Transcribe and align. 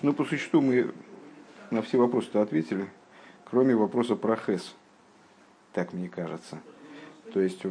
Ну, 0.00 0.12
по 0.12 0.24
существу 0.24 0.60
мы 0.60 0.92
на 1.72 1.82
все 1.82 1.98
вопросы-то 1.98 2.40
ответили, 2.40 2.88
кроме 3.44 3.74
вопроса 3.74 4.14
про 4.14 4.36
Хес. 4.36 4.76
Так 5.72 5.92
мне 5.92 6.08
кажется. 6.08 6.60
То 7.32 7.40
есть 7.40 7.64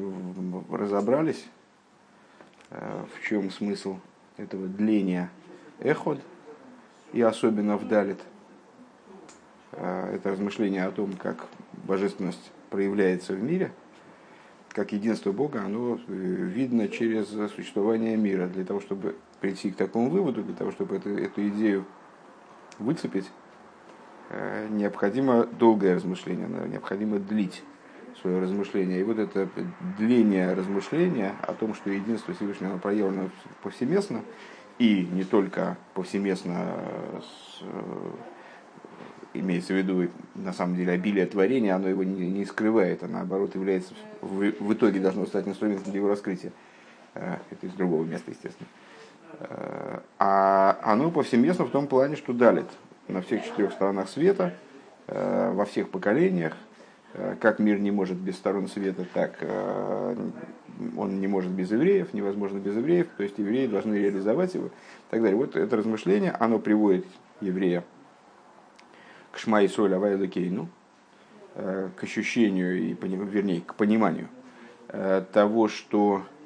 разобрались, 0.69 1.45
э, 2.69 3.05
в 3.15 3.25
чем 3.25 3.49
смысл 3.49 3.99
этого 4.35 4.67
дления 4.67 5.31
эход, 5.79 6.19
и 7.13 7.21
особенно 7.21 7.77
в 7.77 7.87
Далит. 7.87 8.19
Э, 9.71 10.11
это 10.15 10.31
размышление 10.31 10.83
о 10.83 10.91
том, 10.91 11.13
как 11.13 11.47
божественность 11.85 12.51
проявляется 12.69 13.35
в 13.35 13.41
мире, 13.41 13.71
как 14.67 14.91
единство 14.91 15.31
Бога, 15.31 15.63
оно 15.63 15.95
э, 15.95 16.11
видно 16.11 16.89
через 16.89 17.29
существование 17.53 18.17
мира. 18.17 18.47
Для 18.47 18.65
того, 18.65 18.81
чтобы 18.81 19.15
прийти 19.39 19.71
к 19.71 19.77
такому 19.77 20.09
выводу, 20.09 20.43
для 20.43 20.55
того, 20.55 20.71
чтобы 20.71 20.97
эту, 20.97 21.17
эту 21.17 21.47
идею 21.47 21.85
выцепить, 22.79 23.29
э, 24.29 24.67
необходимо 24.69 25.45
долгое 25.45 25.95
размышление, 25.95 26.47
необходимо 26.67 27.19
длить 27.19 27.63
свое 28.21 28.39
размышление. 28.39 28.99
И 28.99 29.03
вот 29.03 29.19
это 29.19 29.47
дление 29.97 30.53
размышления 30.53 31.35
о 31.41 31.53
том, 31.53 31.73
что 31.73 31.89
единство 31.89 32.33
Всевышнего 32.33 32.77
проявлено 32.77 33.29
повсеместно, 33.61 34.21
и 34.79 35.07
не 35.11 35.23
только 35.23 35.77
повсеместно, 35.93 36.75
с, 37.21 37.61
э, 37.61 38.11
имеется 39.33 39.73
в 39.73 39.77
виду 39.77 40.09
на 40.35 40.53
самом 40.53 40.75
деле 40.75 40.93
обилие 40.93 41.25
творения, 41.25 41.75
оно 41.75 41.87
его 41.87 42.03
не, 42.03 42.29
не 42.29 42.45
скрывает, 42.45 43.03
а 43.03 43.07
наоборот 43.07 43.55
является 43.55 43.93
в, 44.21 44.51
в 44.59 44.73
итоге 44.73 44.99
должно 44.99 45.25
стать 45.25 45.47
инструментом 45.47 45.91
для 45.91 45.99
его 45.99 46.09
раскрытия. 46.09 46.51
Э, 47.13 47.37
это 47.49 47.65
из 47.65 47.73
другого 47.73 48.03
места, 48.03 48.31
естественно. 48.31 48.67
Э, 49.39 49.99
а 50.19 50.79
оно 50.81 51.11
повсеместно 51.11 51.65
в 51.65 51.71
том 51.71 51.87
плане, 51.87 52.15
что 52.15 52.33
далит 52.33 52.67
на 53.07 53.21
всех 53.21 53.45
четырех 53.45 53.71
сторонах 53.71 54.09
света, 54.09 54.53
э, 55.07 55.51
во 55.53 55.65
всех 55.65 55.89
поколениях, 55.89 56.55
э, 57.13 57.35
как 57.39 57.59
мир 57.59 57.79
не 57.79 57.91
может 57.91 58.17
без 58.17 58.35
сторон 58.35 58.67
света, 58.67 59.05
так 59.13 59.37
он 60.95 61.19
не 61.19 61.27
может 61.27 61.51
без 61.51 61.71
евреев, 61.71 62.13
невозможно 62.13 62.59
без 62.59 62.75
евреев, 62.75 63.07
то 63.17 63.23
есть 63.23 63.39
евреи 63.39 63.65
должны 63.65 63.95
реализовать 63.95 64.53
его 64.53 64.67
и 64.67 64.71
так 65.09 65.21
далее. 65.23 65.35
Вот 65.35 65.55
это 65.55 65.75
размышление, 65.75 66.31
оно 66.31 66.59
приводит 66.59 67.05
еврея 67.41 67.83
к 69.31 69.39
шма 69.39 69.63
и 69.63 69.67
соль 69.67 69.95
авайлакейну, 69.95 70.69
к 71.55 72.03
ощущению, 72.03 72.77
и, 72.77 72.93
вернее, 72.93 73.61
к 73.61 73.73
пониманию 73.73 74.27
того, 75.33 75.67
что 75.67 76.21
Э, 76.21 76.36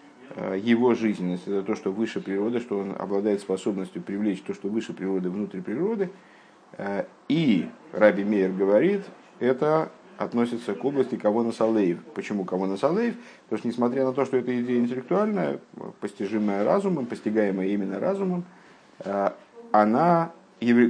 его 0.57 0.93
жизненность, 0.95 1.47
это 1.47 1.63
то, 1.63 1.75
что 1.75 1.91
выше 1.91 2.21
природы, 2.21 2.59
что 2.59 2.77
он 2.79 2.95
обладает 2.97 3.41
способностью 3.41 4.01
привлечь 4.01 4.41
то, 4.41 4.53
что 4.53 4.69
выше 4.69 4.93
природы, 4.93 5.29
внутрь 5.29 5.61
природы. 5.61 6.09
Э, 6.73 7.05
и 7.27 7.69
Раби 7.91 8.23
Мейер 8.23 8.51
говорит, 8.51 9.01
это 9.39 9.91
относится 10.17 10.73
к 10.73 10.85
области 10.85 11.15
Кавона 11.15 11.51
Салеев. 11.51 11.99
Почему 12.13 12.45
Кавона 12.45 12.77
Салеев? 12.77 13.15
Потому 13.43 13.59
что, 13.59 13.67
несмотря 13.67 14.05
на 14.05 14.13
то, 14.13 14.25
что 14.25 14.37
это 14.37 14.59
идея 14.61 14.79
интеллектуальная, 14.79 15.59
постижимая 15.99 16.63
разумом, 16.63 17.05
постигаемая 17.05 17.67
именно 17.67 17.99
разумом, 17.99 18.45
э, 18.99 19.31
она, 19.71 20.31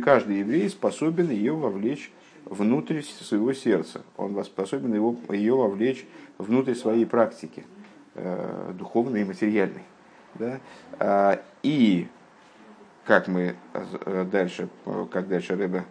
каждый 0.04 0.40
еврей 0.40 0.70
способен 0.70 1.30
ее 1.30 1.54
вовлечь 1.54 2.12
внутрь 2.46 3.02
своего 3.02 3.54
сердца. 3.54 4.02
Он 4.18 4.44
способен 4.44 4.94
его, 4.94 5.16
ее 5.30 5.56
вовлечь 5.56 6.06
внутрь 6.38 6.74
своей 6.74 7.06
практики. 7.06 7.64
Э, 8.14 8.74
духовный 8.78 9.22
и 9.22 9.24
материальный. 9.24 9.84
Да? 10.36 10.60
А, 11.00 11.42
и 11.64 12.10
как 13.06 13.30
мы 13.30 13.56
э, 13.74 14.26
дальше, 14.30 14.68
как 15.12 15.30
дальше 15.30 15.56
Рэбе 15.56 15.86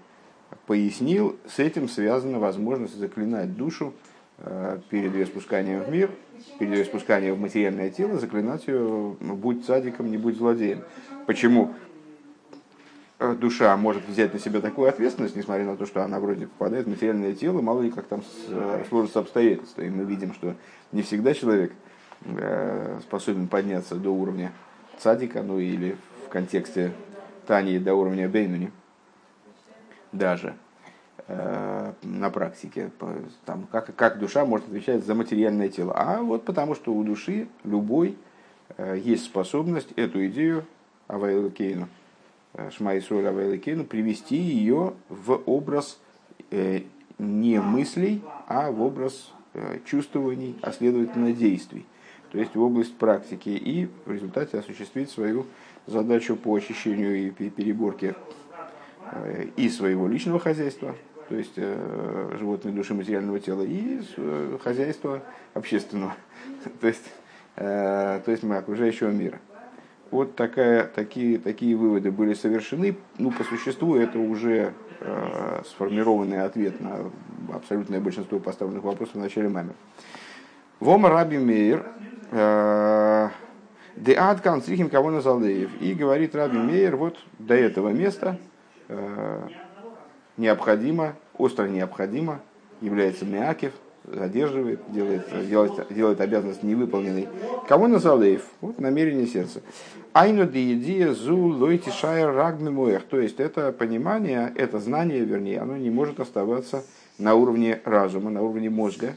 пояснил, 0.66 1.38
с 1.48 1.58
этим 1.58 1.88
связана 1.88 2.38
возможность 2.38 2.94
заклинать 2.96 3.56
душу 3.56 3.94
э, 4.36 4.80
перед 4.90 5.14
ее 5.14 5.24
спусканием 5.24 5.82
в 5.82 5.90
мир, 5.90 6.10
перед 6.58 6.74
ее 6.74 6.84
спусканием 6.84 7.36
в 7.36 7.40
материальное 7.40 7.88
тело, 7.88 8.18
заклинать 8.18 8.66
ее 8.66 9.16
«будь 9.18 9.64
садиком, 9.64 10.10
не 10.10 10.18
будь 10.18 10.36
злодеем». 10.36 10.82
Почему 11.26 11.72
душа 13.18 13.74
может 13.78 14.06
взять 14.06 14.34
на 14.34 14.38
себя 14.38 14.60
такую 14.60 14.90
ответственность, 14.90 15.36
несмотря 15.36 15.64
на 15.64 15.78
то, 15.78 15.86
что 15.86 16.04
она 16.04 16.20
вроде 16.20 16.48
попадает 16.48 16.84
в 16.84 16.90
материальное 16.90 17.32
тело, 17.32 17.62
мало 17.62 17.80
ли 17.80 17.90
как 17.90 18.08
там 18.08 18.22
сложатся 18.90 19.20
обстоятельства. 19.20 19.80
И 19.80 19.88
мы 19.88 20.04
видим, 20.04 20.34
что 20.34 20.54
не 20.92 21.00
всегда 21.00 21.32
человек– 21.32 21.72
Э, 21.82 21.89
способен 23.02 23.48
подняться 23.48 23.94
до 23.94 24.10
уровня 24.10 24.52
цадика, 24.98 25.42
ну 25.42 25.58
или 25.58 25.96
в 26.26 26.28
контексте 26.28 26.92
Тани 27.46 27.78
до 27.78 27.94
уровня 27.94 28.28
Бейнуни, 28.28 28.70
даже 30.12 30.54
э, 31.26 31.92
на 32.02 32.30
практике, 32.30 32.90
там, 33.44 33.66
как, 33.72 33.94
как 33.96 34.18
душа 34.18 34.44
может 34.44 34.68
отвечать 34.68 35.04
за 35.04 35.14
материальное 35.14 35.68
тело. 35.68 35.94
А 35.96 36.20
вот 36.20 36.44
потому 36.44 36.74
что 36.74 36.92
у 36.92 37.02
души 37.02 37.48
любой 37.64 38.16
э, 38.76 39.00
есть 39.02 39.24
способность 39.24 39.92
эту 39.96 40.26
идею 40.26 40.66
Авайлакейну, 41.08 41.88
Шмайсуэль 42.70 43.26
Авайлакейну, 43.26 43.84
привести 43.84 44.36
ее 44.36 44.94
в 45.08 45.40
образ 45.46 45.98
не 47.18 47.60
мыслей, 47.60 48.22
а 48.46 48.70
в 48.70 48.82
образ 48.82 49.32
чувствований, 49.84 50.58
а 50.62 50.72
следовательно 50.72 51.32
действий 51.32 51.86
то 52.32 52.38
есть 52.38 52.54
в 52.54 52.62
область 52.62 52.96
практики, 52.96 53.48
и 53.48 53.88
в 54.04 54.12
результате 54.12 54.58
осуществить 54.58 55.10
свою 55.10 55.46
задачу 55.86 56.36
по 56.36 56.54
очищению 56.54 57.28
и 57.28 57.30
переборке 57.30 58.14
э, 59.12 59.46
и 59.56 59.68
своего 59.68 60.08
личного 60.08 60.38
хозяйства, 60.38 60.94
то 61.28 61.36
есть 61.36 61.54
э, 61.56 62.36
животной 62.38 62.72
души 62.72 62.94
материального 62.94 63.40
тела, 63.40 63.62
и 63.62 64.00
э, 64.16 64.58
хозяйства 64.62 65.22
общественного, 65.54 66.14
то 66.80 66.86
есть, 66.86 67.12
то 67.56 68.22
есть 68.26 68.44
окружающего 68.44 69.10
мира. 69.10 69.40
Вот 70.10 70.34
такая, 70.34 70.86
такие, 70.86 71.38
такие 71.38 71.76
выводы 71.76 72.10
были 72.10 72.34
совершены. 72.34 72.96
Ну, 73.18 73.30
по 73.30 73.44
существу 73.44 73.94
это 73.94 74.18
уже 74.18 74.74
э, 75.00 75.62
сформированный 75.64 76.42
ответ 76.42 76.80
на 76.80 77.10
абсолютное 77.52 78.00
большинство 78.00 78.40
поставленных 78.40 78.82
вопросов 78.82 79.14
в 79.14 79.18
начале 79.18 79.48
маме. 79.48 79.70
Вома 80.80 81.10
Раби 81.10 81.38
Мейер 81.38 81.86
Э, 82.30 83.28
Де 83.96 84.14
Адкан 84.14 84.62
Срихим 84.62 84.88
кого 84.88 85.10
Назалеев. 85.10 85.70
И 85.80 85.94
говорит 85.94 86.34
Раби 86.34 86.58
Мейер, 86.58 86.96
вот 86.96 87.18
до 87.38 87.54
этого 87.54 87.88
места 87.88 88.38
э, 88.88 89.48
необходимо, 90.36 91.14
остро 91.36 91.66
необходимо, 91.66 92.40
является 92.80 93.24
Миакев, 93.24 93.72
задерживает, 94.04 94.80
делает, 94.88 95.26
делает, 95.48 95.92
делает 95.92 96.20
обязанность 96.20 96.62
невыполненной. 96.62 97.28
Кого 97.68 97.88
Назалеев? 97.88 98.42
Вот 98.60 98.78
намерение 98.78 99.26
сердца. 99.26 99.60
Айну 100.12 100.46
диедия 100.46 101.12
зу 101.12 101.48
лойти 101.48 101.90
шайр 101.90 102.32
рагмимуэх. 102.32 103.02
То 103.02 103.20
есть 103.20 103.40
это 103.40 103.72
понимание, 103.72 104.52
это 104.56 104.78
знание, 104.78 105.20
вернее, 105.20 105.60
оно 105.60 105.76
не 105.76 105.90
может 105.90 106.20
оставаться 106.20 106.84
на 107.18 107.34
уровне 107.34 107.80
разума, 107.84 108.30
на 108.30 108.40
уровне 108.40 108.70
мозга, 108.70 109.14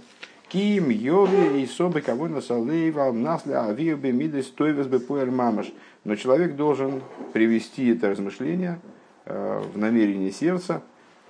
Ким, 0.53 0.91
Йови 0.91 1.64
и 1.64 1.66
Собы, 1.66 2.02
кого 2.02 2.28
насалейва, 2.28 3.12
насля, 3.12 3.64
авио, 3.64 3.97
бемиды, 3.97 4.44
стойвес, 4.44 4.86
бепуэль, 4.86 5.31
мамаш. 5.31 5.74
Но 6.03 6.16
человек 6.16 6.56
должен 6.56 7.02
привести 7.34 7.88
это 7.90 8.12
размышление 8.12 8.80
э, 9.25 9.64
в 9.74 9.80
намерение 9.80 10.31
сердца 10.31 10.84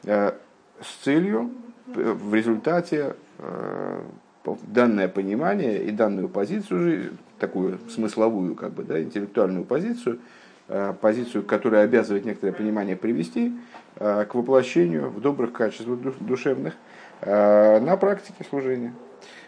э, 0.04 0.34
с 0.82 1.04
целью 1.06 1.52
в 1.86 2.34
результате 2.34 3.16
э, 3.40 4.02
данное 4.64 5.08
понимание 5.08 5.82
и 5.86 5.92
данную 5.92 6.28
позицию, 6.28 7.12
такую 7.40 7.80
смысловую, 7.90 8.56
как 8.56 8.74
бы, 8.74 8.84
да, 8.84 9.02
интеллектуальную 9.02 9.64
позицию, 9.64 10.20
позицию, 11.00 11.44
которая 11.44 11.86
обязывает 11.86 12.26
некоторое 12.26 12.52
понимание 12.52 12.98
привести 12.98 13.54
к 13.96 14.28
воплощению 14.34 15.10
в 15.10 15.22
добрых 15.22 15.54
качествах 15.54 16.00
душевных 16.20 16.74
на 17.22 17.98
практике 17.98 18.46
служения. 18.50 18.94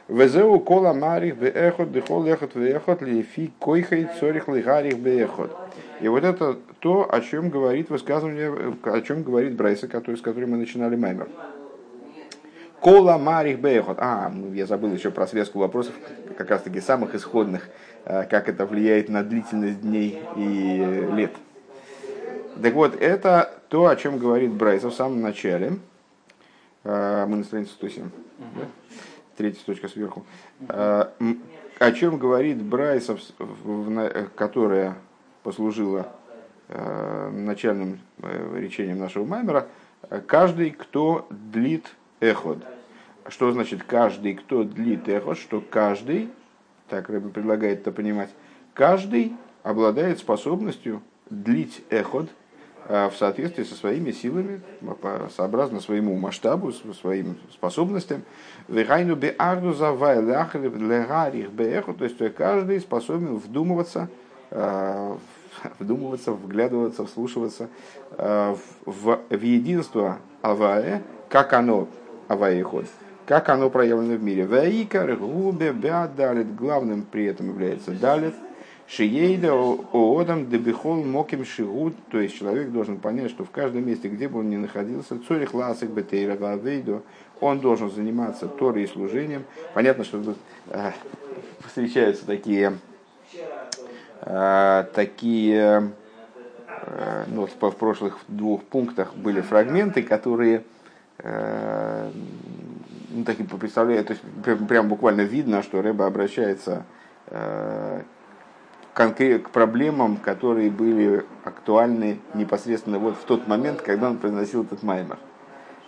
Везеу 0.08 0.60
кола 0.60 0.94
марих 0.94 1.38
беэхот, 1.38 1.92
дехол 1.92 2.28
эхот 2.28 2.54
веэхот, 2.54 3.02
лифи 3.02 3.52
койхай 3.60 4.08
цорих 4.20 4.48
лигарих 4.48 5.00
беэхот. 5.00 5.52
И 6.00 6.08
вот 6.08 6.24
это 6.24 6.58
то, 6.80 7.12
о 7.12 7.22
чем 7.22 7.50
говорит 7.50 7.90
высказывание, 7.90 8.76
о 8.84 9.02
чем 9.02 9.24
говорит 9.24 9.56
Брайса, 9.56 9.88
который, 9.88 10.18
с 10.18 10.22
которым 10.22 10.52
мы 10.52 10.58
начинали 10.58 10.96
Маймер. 10.96 11.28
Кола 12.82 13.18
марих 13.18 13.60
беэхот. 13.60 13.98
А, 14.00 14.32
я 14.54 14.68
забыл 14.68 14.94
еще 14.94 15.10
про 15.10 15.26
связку 15.26 15.58
вопросов, 15.58 15.96
как 16.38 16.52
раз 16.52 16.62
таки 16.62 16.82
самых 16.82 17.16
исходных, 17.16 17.68
э, 18.04 18.26
как 18.26 18.48
это 18.48 18.68
влияет 18.68 19.10
на 19.10 19.24
длительность 19.24 19.82
дней 19.82 20.22
и 20.36 21.08
лет. 21.14 21.32
Так 22.62 22.74
вот, 22.76 22.96
это 23.02 23.60
то, 23.70 23.88
о 23.88 23.96
чем 23.96 24.20
говорит 24.20 24.52
Брайса 24.52 24.92
в 24.92 24.94
самом 24.94 25.22
начале. 25.22 25.80
Э, 26.84 27.26
мы 27.28 27.38
на 27.38 27.44
странице 27.44 27.72
107. 27.72 28.04
Uh-huh. 28.04 28.68
Третья 29.38 29.66
точка 29.66 29.88
сверху, 29.88 30.26
э, 30.70 31.06
о 31.80 31.92
чем 31.92 32.18
говорит 32.18 32.62
Брайсов, 32.62 33.20
которая 34.36 34.96
послужила 35.44 36.08
начальным 36.68 38.00
речением 38.56 38.98
нашего 38.98 39.26
Маймера, 39.26 39.68
каждый, 40.26 40.72
кто 40.72 41.28
длит 41.30 41.94
эход. 42.22 42.58
Что 43.28 43.52
значит 43.52 43.84
каждый, 43.84 44.34
кто 44.34 44.64
длит 44.64 45.08
эход? 45.08 45.38
Что 45.38 45.62
каждый, 45.62 46.30
так 46.90 47.10
Рэбби 47.10 47.30
предлагает 47.30 47.82
это 47.82 47.92
понимать, 47.92 48.30
каждый 48.74 49.34
обладает 49.62 50.18
способностью 50.20 51.04
длить 51.30 51.84
эход– 51.90 52.30
Э, 52.45 52.45
в 52.88 53.14
соответствии 53.18 53.64
со 53.64 53.74
своими 53.74 54.12
силами, 54.12 54.62
сообразно 55.36 55.80
своему 55.80 56.16
масштабу, 56.16 56.72
своим 56.72 57.38
способностям. 57.52 58.22
То 58.68 58.80
есть 62.04 62.36
каждый 62.38 62.80
способен 62.80 63.38
вдумываться, 63.38 64.08
э, 64.52 65.16
вдумываться, 65.80 66.32
вглядываться, 66.32 67.06
вслушиваться 67.08 67.70
в, 68.86 69.20
в 69.30 69.42
единство 69.42 70.20
Авае, 70.44 71.02
как 71.28 71.54
оно, 71.54 71.88
Авае 72.28 72.64
ход, 72.64 72.86
как 73.26 73.50
оно 73.50 73.72
проявлено 73.72 74.16
в 74.16 74.22
мире. 74.22 74.46
Ваикар, 74.46 75.16
беадалит, 75.16 76.56
главным 76.56 77.02
при 77.02 77.26
этом 77.26 77.50
является 77.50 77.92
далит, 77.92 78.36
Шиейда 78.88 79.52
оодам 79.52 80.48
дебихол 80.48 81.04
моким 81.04 81.44
шигут, 81.44 81.96
то 82.12 82.20
есть 82.20 82.38
человек 82.38 82.70
должен 82.72 82.98
понять, 82.98 83.32
что 83.32 83.44
в 83.44 83.50
каждом 83.50 83.88
месте, 83.88 84.10
где 84.10 84.28
бы 84.28 84.40
он 84.40 84.50
ни 84.52 84.58
находился, 84.58 85.20
цорих 85.28 85.56
ласик 85.56 85.90
бетейра 85.90 86.36
вавейдо, 86.36 87.02
он 87.42 87.60
должен 87.60 87.90
заниматься 87.90 88.48
Торой 88.48 88.84
и 88.84 88.88
служением. 88.88 89.44
Понятно, 89.74 90.04
что 90.04 90.36
э, 90.68 90.92
встречаются 91.66 92.28
такие, 92.28 92.78
э, 94.22 94.86
такие 94.94 95.92
э, 96.86 97.24
ну, 97.28 97.48
в, 97.48 97.56
в 97.60 97.76
прошлых 97.76 98.20
двух 98.28 98.64
пунктах 98.64 99.16
были 99.16 99.42
фрагменты, 99.42 100.04
которые 100.04 100.64
э, 101.18 102.12
ну, 103.10 103.24
так 103.24 103.38
представляют, 103.38 104.08
то 104.08 104.14
есть 104.14 104.24
прям, 104.68 104.90
буквально 104.90 105.22
видно, 105.22 105.64
что 105.64 105.82
Рэба 105.82 106.06
обращается 106.06 106.86
э, 107.28 108.04
к 108.96 109.50
проблемам, 109.50 110.16
которые 110.16 110.72
были 110.72 111.26
актуальны 111.44 112.20
непосредственно 112.34 112.98
вот 112.98 113.18
в 113.18 113.26
тот 113.26 113.48
момент, 113.48 113.82
когда 113.82 114.10
он 114.10 114.18
произносил 114.18 114.64
этот 114.64 114.84
маймер. 114.84 115.18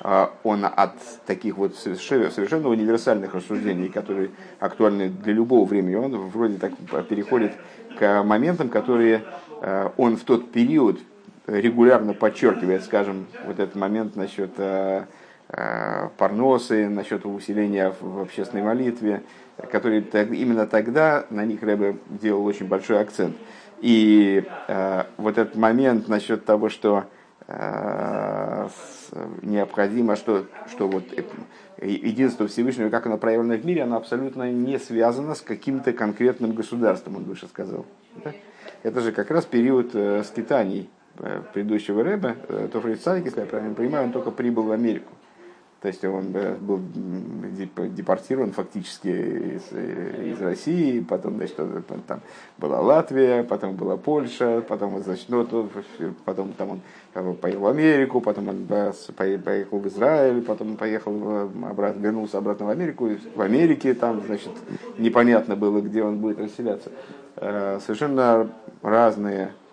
А, 0.01 0.31
он 0.43 0.65
от 0.65 0.93
таких 1.25 1.57
вот 1.57 1.75
совершенно 1.75 2.67
универсальных 2.67 3.33
рассуждений, 3.33 3.87
которые 3.87 4.31
актуальны 4.59 5.09
для 5.09 5.33
любого 5.33 5.65
времени, 5.65 5.95
он 5.95 6.15
вроде 6.29 6.57
так 6.57 6.73
переходит 7.07 7.53
к 7.97 8.23
моментам, 8.23 8.69
которые 8.69 9.23
а, 9.61 9.93
он 9.95 10.17
в 10.17 10.23
тот 10.23 10.51
период 10.51 10.99
регулярно 11.47 12.13
подчеркивает, 12.13 12.83
скажем, 12.83 13.25
вот 13.45 13.59
этот 13.59 13.75
момент 13.75 14.17
насчет 14.17 14.51
а, 14.59 15.07
парносы, 16.17 16.89
насчет 16.89 17.25
усиления 17.25 17.93
в 18.01 18.19
общественной 18.19 18.63
молитве, 18.63 19.23
которые 19.71 20.01
именно 20.01 20.67
тогда 20.67 21.25
на 21.29 21.45
них 21.45 21.63
Рэбе 21.63 21.97
делал 22.09 22.45
очень 22.45 22.67
большой 22.67 22.99
акцент. 22.99 23.35
И 23.81 24.43
э, 24.67 25.03
вот 25.17 25.37
этот 25.37 25.55
момент 25.55 26.07
насчет 26.07 26.45
того, 26.45 26.69
что 26.69 27.05
э, 27.47 28.67
необходимо, 29.41 30.15
что, 30.15 30.45
что 30.69 30.87
вот 30.87 31.03
единство 31.81 32.47
Всевышнего, 32.47 32.89
как 32.89 33.05
оно 33.05 33.17
проявлено 33.17 33.55
в 33.55 33.65
мире, 33.65 33.83
оно 33.83 33.97
абсолютно 33.97 34.51
не 34.51 34.79
связано 34.79 35.35
с 35.35 35.41
каким-то 35.41 35.93
конкретным 35.93 36.53
государством, 36.53 37.17
он 37.17 37.23
выше 37.23 37.47
сказал. 37.47 37.85
Это 38.83 39.01
же 39.01 39.11
как 39.11 39.31
раз 39.31 39.45
период 39.45 39.91
э, 39.93 40.23
скитаний 40.23 40.89
э, 41.19 41.41
предыдущего 41.53 42.03
Рэба, 42.03 42.35
э, 42.47 42.69
Тофрид 42.71 43.01
Садик, 43.01 43.25
если 43.25 43.41
я 43.41 43.45
правильно 43.45 43.75
понимаю, 43.75 44.05
он 44.05 44.11
только 44.11 44.31
прибыл 44.31 44.63
в 44.63 44.71
Америку. 44.71 45.13
То 45.81 45.89
есть 45.89 46.03
он 46.03 46.33
был 46.61 46.79
депортирован 47.89 48.51
фактически 48.51 49.07
из, 49.07 49.71
из 49.71 50.41
России, 50.41 51.01
потом 51.01 51.37
значит, 51.37 51.55
там 52.07 52.21
была 52.57 52.81
Латвия, 52.81 53.43
потом 53.43 53.75
была 53.75 53.95
Польша, 53.95 54.63
потом, 54.67 55.03
значит, 55.03 55.27
ну, 55.29 55.47
потом 56.25 56.53
там 56.53 56.81
он 57.15 57.35
поехал 57.35 57.61
в 57.61 57.67
Америку, 57.67 58.21
потом 58.21 58.49
он 58.49 58.67
поехал 59.15 59.79
в 59.79 59.87
Израиль, 59.87 60.41
потом 60.41 60.77
поехал 60.77 61.51
обратно, 61.69 62.01
вернулся 62.01 62.39
обратно 62.39 62.65
в 62.65 62.69
Америку. 62.69 63.09
В 63.35 63.41
Америке 63.41 63.93
там, 63.93 64.23
значит, 64.25 64.51
непонятно 64.97 65.55
было, 65.55 65.81
где 65.81 66.03
он 66.03 66.17
будет 66.17 66.39
расселяться. 66.39 66.91
Э, 67.35 67.79
совершенно 67.85 68.49
разные 68.81 69.51
Э, 69.51 69.66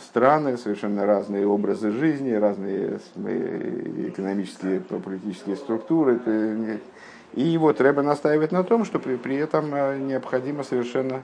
страны, 0.00 0.56
совершенно 0.56 1.04
разные 1.04 1.46
образы 1.46 1.90
жизни, 1.90 2.32
разные 2.32 2.98
э, 3.16 4.08
экономические, 4.08 4.80
политические 4.80 5.56
структуры. 5.56 6.80
И 7.34 7.58
вот 7.58 7.80
Рэбе 7.80 8.02
настаивает 8.02 8.52
на 8.52 8.64
том, 8.64 8.84
что 8.84 8.98
при, 8.98 9.16
при 9.16 9.36
этом 9.36 9.74
э, 9.74 9.98
необходимо 9.98 10.62
совершенно 10.62 11.22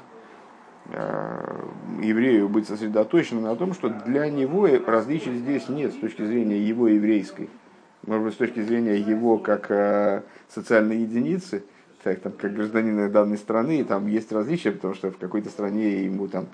еврею 2.00 2.48
быть 2.48 2.66
сосредоточенным 2.66 3.44
на 3.44 3.54
том, 3.54 3.72
что 3.72 3.88
для 3.88 4.28
него 4.28 4.66
различий 4.84 5.36
здесь 5.36 5.68
нет 5.68 5.92
с 5.92 5.96
точки 5.96 6.24
зрения 6.24 6.58
его 6.58 6.88
еврейской. 6.88 7.50
Может 8.04 8.24
быть, 8.24 8.34
с 8.34 8.36
точки 8.38 8.62
зрения 8.62 8.96
его 8.96 9.38
как 9.38 10.24
социальной 10.48 10.96
единицы, 10.96 11.62
так, 12.02 12.18
там, 12.18 12.32
как 12.32 12.54
гражданина 12.54 13.08
данной 13.08 13.38
страны, 13.38 13.84
там 13.84 14.08
есть 14.08 14.32
различия, 14.32 14.72
потому 14.72 14.94
что 14.94 15.12
в 15.12 15.18
какой-то 15.18 15.50
стране 15.50 16.02
ему 16.02 16.26
там 16.26 16.48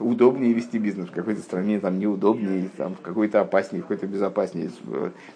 удобнее 0.00 0.52
вести 0.52 0.78
бизнес, 0.78 1.08
в 1.08 1.12
какой-то 1.12 1.40
стране 1.40 1.80
там 1.80 1.98
неудобнее, 1.98 2.68
там, 2.76 2.94
в 2.94 3.00
какой-то 3.00 3.40
опаснее, 3.40 3.82
в 3.82 3.86
какой-то 3.86 4.06
безопаснее. 4.06 4.70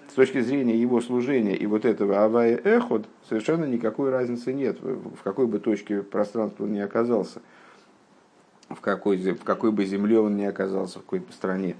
С 0.09 0.15
точки 0.15 0.41
зрения 0.41 0.77
его 0.77 1.01
служения 1.01 1.57
и 1.57 1.67
вот 1.67 1.85
этого 1.85 2.25
авая 2.25 2.57
эход 2.57 3.07
совершенно 3.29 3.65
никакой 3.65 4.11
разницы 4.11 4.53
нет, 4.53 4.79
в 4.81 5.23
какой 5.23 5.47
бы 5.47 5.59
точке 5.59 6.03
пространства 6.03 6.65
он 6.65 6.73
ни 6.73 6.81
оказался, 6.81 7.41
в 8.69 8.81
какой, 8.81 9.17
в 9.17 9.45
какой 9.45 9.73
бы 9.73 9.85
земле 9.85 10.19
он 10.19 10.37
ни 10.37 10.45
оказался, 10.45 10.99
в 10.99 11.03
какой 11.03 11.21
бы 11.21 11.33
стране. 11.33 11.77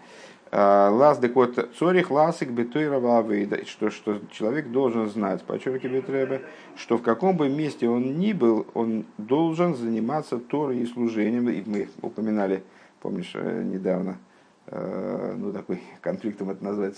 А, 0.55 0.91
лаз 0.91 1.19
декот 1.19 1.71
цорих 1.79 2.11
ласик 2.11 2.51
бетойрова 2.51 3.25
что, 3.65 3.89
что 3.89 4.21
человек 4.31 4.71
должен 4.71 5.09
знать, 5.09 5.43
подчеркивает 5.45 6.11
Рэбе, 6.11 6.43
что 6.77 6.99
в 6.99 7.03
каком 7.03 7.39
бы 7.39 7.49
месте 7.49 7.89
он 7.89 8.19
ни 8.19 8.35
был, 8.35 8.67
он 8.75 9.07
должен 9.17 9.75
заниматься 9.75 10.39
Торой 10.39 10.81
и 10.81 10.87
служением. 10.87 11.49
И 11.49 11.63
мы 11.65 11.89
упоминали, 12.03 12.63
помнишь, 13.01 13.33
э, 13.35 13.63
недавно, 13.63 14.19
э, 14.67 15.35
ну 15.39 15.55
такой 15.55 15.81
конфликтом 16.03 16.51
это 16.51 16.63
назвать, 16.63 16.97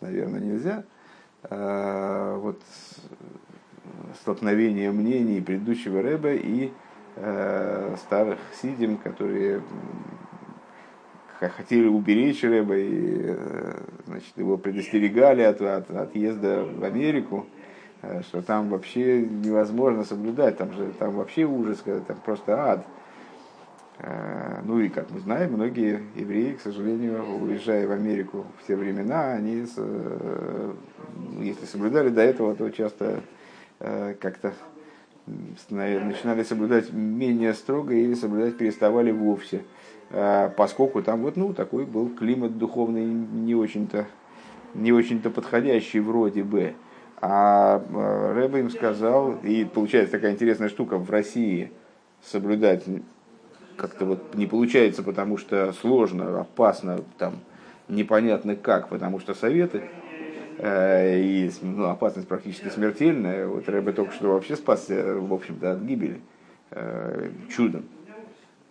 наверное, 0.00 0.40
нельзя. 0.40 0.82
Э, 1.44 2.36
вот 2.42 2.60
столкновение 4.20 4.90
мнений 4.90 5.40
предыдущего 5.40 6.02
Рэбе 6.02 6.38
и 6.38 6.72
старых 7.96 8.38
сидим, 8.60 8.98
которые 8.98 9.62
хотели 11.40 11.86
уберечь 11.86 12.42
Рэба, 12.42 12.76
и 12.76 13.20
э, 13.24 13.78
значит, 14.06 14.32
его 14.36 14.56
предостерегали 14.56 15.42
от, 15.42 15.60
от 15.60 15.90
отъезда 15.90 16.64
в 16.64 16.82
Америку, 16.82 17.46
э, 18.02 18.22
что 18.22 18.42
там 18.42 18.68
вообще 18.70 19.20
невозможно 19.20 20.04
соблюдать, 20.04 20.56
там 20.56 20.72
же 20.72 20.92
там 20.98 21.12
вообще 21.12 21.44
ужас, 21.44 21.82
там 21.84 22.16
просто 22.24 22.70
ад. 22.72 22.86
Э, 23.98 24.60
ну 24.64 24.80
и, 24.80 24.88
как 24.88 25.10
мы 25.10 25.20
знаем, 25.20 25.52
многие 25.52 26.00
евреи, 26.14 26.54
к 26.54 26.60
сожалению, 26.62 27.22
уезжая 27.42 27.86
в 27.86 27.92
Америку 27.92 28.46
в 28.58 28.66
те 28.66 28.74
времена, 28.74 29.32
они, 29.32 29.66
если 31.40 31.66
соблюдали 31.66 32.08
до 32.08 32.22
этого, 32.22 32.54
то 32.54 32.70
часто 32.70 33.20
как-то 33.78 34.54
начинали 35.68 36.44
соблюдать 36.44 36.92
менее 36.92 37.52
строго 37.52 37.92
или 37.92 38.14
соблюдать 38.14 38.56
переставали 38.56 39.10
вовсе. 39.10 39.64
Э, 40.10 40.50
поскольку 40.56 41.02
там 41.02 41.22
вот 41.22 41.36
ну, 41.36 41.52
такой 41.52 41.84
был 41.84 42.08
климат 42.10 42.58
духовный 42.58 43.04
не 43.04 43.54
очень-то 43.54 44.06
не 44.76 44.92
очень-то 44.92 45.30
подходящий 45.30 46.00
вроде 46.00 46.44
бы. 46.44 46.74
А 47.20 47.82
э, 47.88 48.32
Рэбе 48.34 48.60
им 48.60 48.70
сказал, 48.70 49.36
и 49.42 49.64
получается 49.64 50.12
такая 50.12 50.32
интересная 50.32 50.68
штука, 50.68 50.98
в 50.98 51.10
России 51.10 51.72
соблюдать 52.22 52.84
как-то 53.76 54.04
вот 54.04 54.34
не 54.34 54.46
получается, 54.46 55.02
потому 55.02 55.38
что 55.38 55.72
сложно, 55.72 56.40
опасно, 56.40 57.00
там 57.18 57.40
непонятно 57.88 58.54
как, 58.56 58.88
потому 58.88 59.18
что 59.18 59.34
советы, 59.34 59.82
э, 60.58 61.20
и 61.20 61.50
ну, 61.62 61.86
опасность 61.86 62.28
практически 62.28 62.68
смертельная. 62.68 63.46
Вот 63.46 63.68
Рэбе 63.68 63.92
только 63.92 64.12
что 64.12 64.34
вообще 64.34 64.56
спасся, 64.56 65.14
в 65.14 65.32
общем-то, 65.32 65.72
от 65.72 65.80
гибели 65.80 66.20
э, 66.70 67.30
чудом. 67.48 67.84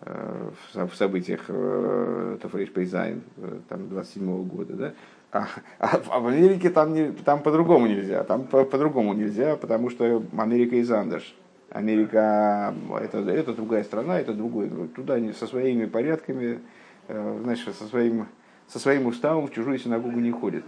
Э, 0.02 0.50
в 0.74 0.94
событиях 0.94 1.46
э, 1.48 2.36
תרפ״ז 2.42 3.22
э, 3.38 3.60
там 3.66 3.88
27 3.88 4.46
года, 4.46 4.74
да, 4.74 4.92
а, 5.32 5.48
а, 5.78 6.00
а 6.10 6.20
в 6.20 6.26
Америке 6.26 6.68
там, 6.68 6.92
не, 6.92 7.12
там 7.12 7.42
по-другому 7.42 7.86
нельзя, 7.86 8.22
там 8.24 8.44
по- 8.44 8.64
по-другому 8.64 9.14
нельзя, 9.14 9.56
потому 9.56 9.88
что 9.88 10.22
אַמעריקע 10.36 10.76
איז 10.76 10.90
אַנדערש. 10.90 11.34
Америка 11.70 12.74
это, 13.00 13.18
это 13.20 13.54
другая 13.54 13.84
страна, 13.84 14.20
это 14.20 14.34
другой. 14.34 14.70
Туда 14.94 15.14
они 15.14 15.32
со 15.32 15.46
своими 15.46 15.86
порядками, 15.86 16.60
значит, 17.08 17.74
со 17.74 17.84
своим 17.84 18.28
со 18.68 18.78
своим 18.78 19.06
уставом 19.06 19.46
в 19.46 19.52
чужую 19.52 19.78
синагогу 19.78 20.20
не 20.20 20.30
ходит, 20.30 20.64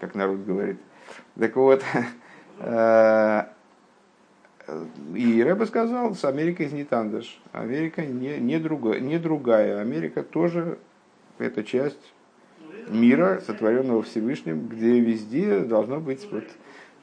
как 0.00 0.14
народ 0.14 0.44
говорит. 0.44 0.78
Так 1.38 1.56
вот, 1.56 1.82
и 5.14 5.42
Рэба 5.42 5.64
сказал, 5.64 6.14
с 6.14 6.24
Америкой 6.24 6.70
не 6.70 6.84
тандаш. 6.84 7.40
Америка 7.52 8.04
не, 8.04 8.38
не, 8.38 8.58
другая, 8.58 9.00
не 9.00 9.18
другая. 9.18 9.80
Америка 9.80 10.22
тоже 10.22 10.78
это 11.38 11.62
часть 11.62 12.12
мира, 12.88 13.40
сотворенного 13.46 14.02
Всевышним, 14.02 14.66
где 14.66 15.00
везде 15.00 15.60
должно 15.60 16.00
быть 16.00 16.26
вот, 16.30 16.44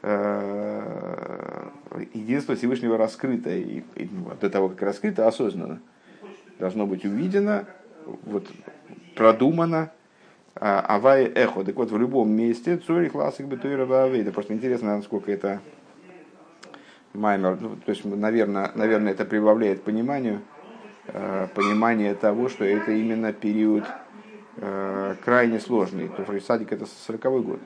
э, 0.02 1.70
единство 2.14 2.56
Всевышнего 2.56 2.98
раскрыто. 2.98 3.50
И, 3.50 3.84
и 3.96 4.10
до 4.42 4.50
того, 4.50 4.70
как 4.70 4.82
раскрыто, 4.82 5.28
осознанно. 5.28 5.82
Должно 6.60 6.86
быть 6.86 7.06
увидено, 7.06 7.66
вот, 8.26 8.48
продумано, 9.16 9.92
а, 10.56 10.82
авай 10.82 11.26
эхо. 11.26 11.64
Так 11.64 11.76
вот, 11.76 11.92
в 11.92 11.98
любом 11.98 12.32
месте 12.32 12.78
цори 12.78 13.10
классик 13.10 13.48
бетуира 13.48 13.86
Это 13.86 14.32
Просто 14.32 14.54
интересно, 14.54 14.98
насколько 14.98 15.32
это 15.32 15.62
маймер. 17.14 17.58
Ну, 17.60 17.76
то 17.76 17.92
есть, 17.92 18.04
наверное, 18.06 18.72
наверное, 18.76 19.14
это 19.14 19.26
прибавляет 19.26 19.84
пониманию, 19.84 20.42
э, 21.08 21.48
понимание 21.54 22.16
того, 22.16 22.50
что 22.50 22.66
это 22.66 22.92
именно 22.92 23.34
период 23.34 23.84
э, 24.58 25.16
крайне 25.24 25.60
сложный. 25.60 26.10
То 26.10 26.32
есть, 26.34 26.46
садик 26.46 26.72
это 26.72 26.86
40 26.86 27.22
год. 27.44 27.60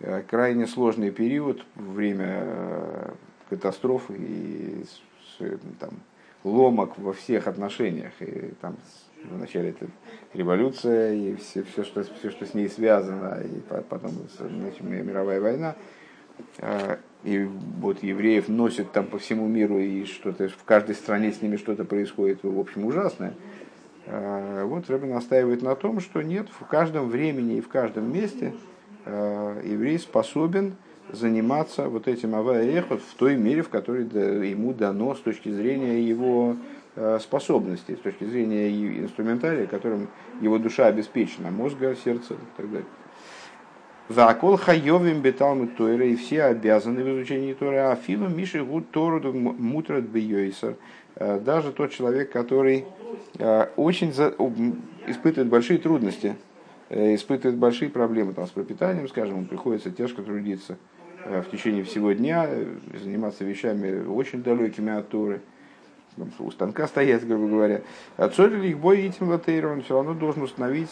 Э, 0.00 0.22
крайне 0.22 0.66
сложный 0.66 1.10
период, 1.10 1.64
время 1.74 3.14
катастрофы 3.48 4.14
и 4.18 4.84
там, 5.78 5.90
ломок 6.42 6.98
во 6.98 7.12
всех 7.12 7.46
отношениях. 7.46 8.12
И 8.20 8.54
там 8.60 8.76
вначале 9.24 9.70
это 9.70 9.86
революция 10.32 11.14
и 11.14 11.36
все, 11.36 11.62
все, 11.62 11.84
что, 11.84 12.02
все, 12.02 12.30
что 12.30 12.46
с 12.46 12.54
ней 12.54 12.68
связано, 12.68 13.40
и 13.42 13.60
потом 13.88 14.12
значит, 14.38 14.82
мировая 14.82 15.40
война. 15.40 15.76
И 17.24 17.48
вот 17.80 18.02
евреев 18.02 18.48
носят 18.48 18.92
там 18.92 19.06
по 19.06 19.18
всему 19.18 19.46
миру, 19.46 19.78
и 19.78 20.04
что-то 20.04 20.48
в 20.48 20.64
каждой 20.64 20.94
стране 20.94 21.32
с 21.32 21.40
ними 21.40 21.56
что-то 21.56 21.84
происходит, 21.84 22.40
в 22.42 22.58
общем, 22.58 22.84
ужасное. 22.84 23.32
Вот 24.06 24.90
Рэбби 24.90 25.06
настаивает 25.06 25.62
на 25.62 25.74
том, 25.74 26.00
что 26.00 26.20
нет, 26.20 26.48
в 26.60 26.66
каждом 26.66 27.08
времени 27.08 27.56
и 27.56 27.60
в 27.62 27.68
каждом 27.68 28.12
месте 28.12 28.52
еврей 29.06 29.98
способен 29.98 30.74
заниматься 31.10 31.88
вот 31.88 32.08
этим 32.08 32.34
аваэхот 32.34 33.00
в 33.00 33.14
той 33.14 33.36
мере, 33.36 33.62
в 33.62 33.70
которой 33.70 34.04
ему 34.48 34.74
дано 34.74 35.14
с 35.14 35.20
точки 35.20 35.50
зрения 35.50 36.02
его 36.02 36.56
способностей, 37.20 37.96
с 37.96 38.00
точки 38.00 38.24
зрения 38.24 38.68
инструментария, 39.00 39.66
которым 39.66 40.08
его 40.40 40.58
душа 40.58 40.86
обеспечена, 40.86 41.50
мозга, 41.50 41.96
сердца 42.04 42.34
и 42.34 42.56
так 42.56 42.70
далее. 42.70 42.86
Закол 44.08 44.58
хайовим 44.58 45.22
беталмы 45.22 45.66
Тойра, 45.66 46.04
и 46.04 46.14
все 46.16 46.44
обязаны 46.44 47.02
в 47.02 47.08
изучении 47.16 47.54
Торы, 47.54 47.78
а 47.78 47.96
филу 47.96 48.28
Миши 48.28 48.62
гуд 48.62 48.90
Тору 48.90 49.32
мутрат 49.32 50.04
бейойсер. 50.04 50.76
Э, 51.16 51.40
даже 51.40 51.72
тот 51.72 51.90
человек, 51.90 52.30
который 52.30 52.84
э, 53.38 53.66
очень 53.76 54.12
за, 54.12 54.34
испытывает 55.06 55.48
большие 55.48 55.78
трудности, 55.78 56.36
э, 56.90 57.14
испытывает 57.14 57.58
большие 57.58 57.88
проблемы 57.88 58.34
там, 58.34 58.46
с 58.46 58.50
пропитанием, 58.50 59.08
скажем, 59.08 59.36
ему 59.36 59.46
приходится 59.46 59.90
тяжко 59.90 60.22
трудиться 60.22 60.76
в 61.24 61.50
течение 61.50 61.84
всего 61.84 62.12
дня, 62.12 62.46
заниматься 63.02 63.44
вещами 63.44 64.04
очень 64.06 64.42
далекими 64.42 64.92
от 64.92 65.08
Торы, 65.08 65.40
у 66.38 66.50
станка 66.50 66.86
стоять, 66.86 67.26
грубо 67.26 67.48
говоря. 67.48 67.80
Отцоль 68.18 68.66
их 68.66 68.78
бой 68.78 69.06
этим 69.06 69.30
он 69.30 69.82
все 69.82 69.94
равно 69.94 70.12
должен 70.12 70.42
установить 70.42 70.90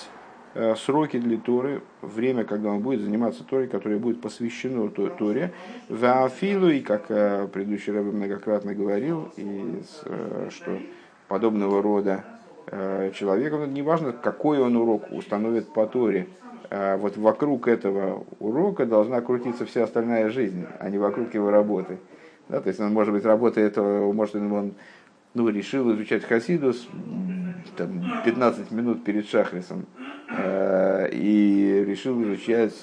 сроки 0.77 1.19
для 1.19 1.39
Торы, 1.39 1.83
время, 2.03 2.45
когда 2.45 2.71
он 2.71 2.81
будет 2.81 3.01
заниматься 3.01 3.45
Торой, 3.45 3.69
которое 3.69 3.99
будет 3.99 4.21
посвящено 4.21 4.89
Торе. 4.89 5.53
Вафилу, 5.89 6.69
и 6.69 6.81
как 6.81 7.07
э, 7.11 7.49
предыдущий 7.53 7.93
раб 7.93 8.05
многократно 8.05 8.75
говорил, 8.75 9.31
и, 9.37 9.83
э, 10.05 10.49
что 10.51 10.79
подобного 11.29 11.83
рода 11.83 12.25
человек, 13.15 13.53
ну, 13.53 13.67
неважно, 13.67 14.13
какой 14.13 14.59
он 14.61 14.77
урок 14.77 15.11
установит 15.11 15.73
по 15.73 15.87
Торе, 15.87 16.29
вот 16.71 17.17
вокруг 17.17 17.69
этого 17.69 18.25
урока 18.39 18.87
должна 18.87 19.21
крутиться 19.21 19.67
вся 19.67 19.85
остальная 19.85 20.31
жизнь, 20.31 20.65
а 20.79 20.89
не 20.89 20.97
вокруг 20.97 21.35
его 21.35 21.51
работы. 21.51 21.99
Да, 22.49 22.61
то 22.61 22.69
есть 22.69 22.81
он, 22.81 22.93
может 22.93 23.13
быть, 23.13 23.25
работает, 23.25 23.77
может, 23.77 24.37
он 24.37 24.75
ну, 25.35 25.49
решил 25.49 25.93
изучать 25.95 26.25
Хасидус 26.25 26.89
там, 27.77 28.23
15 28.25 28.71
минут 28.71 29.05
перед 29.05 29.29
Шахрисом 29.29 29.87
э, 30.29 31.09
и 31.13 31.85
решил 31.87 32.23
изучать 32.23 32.75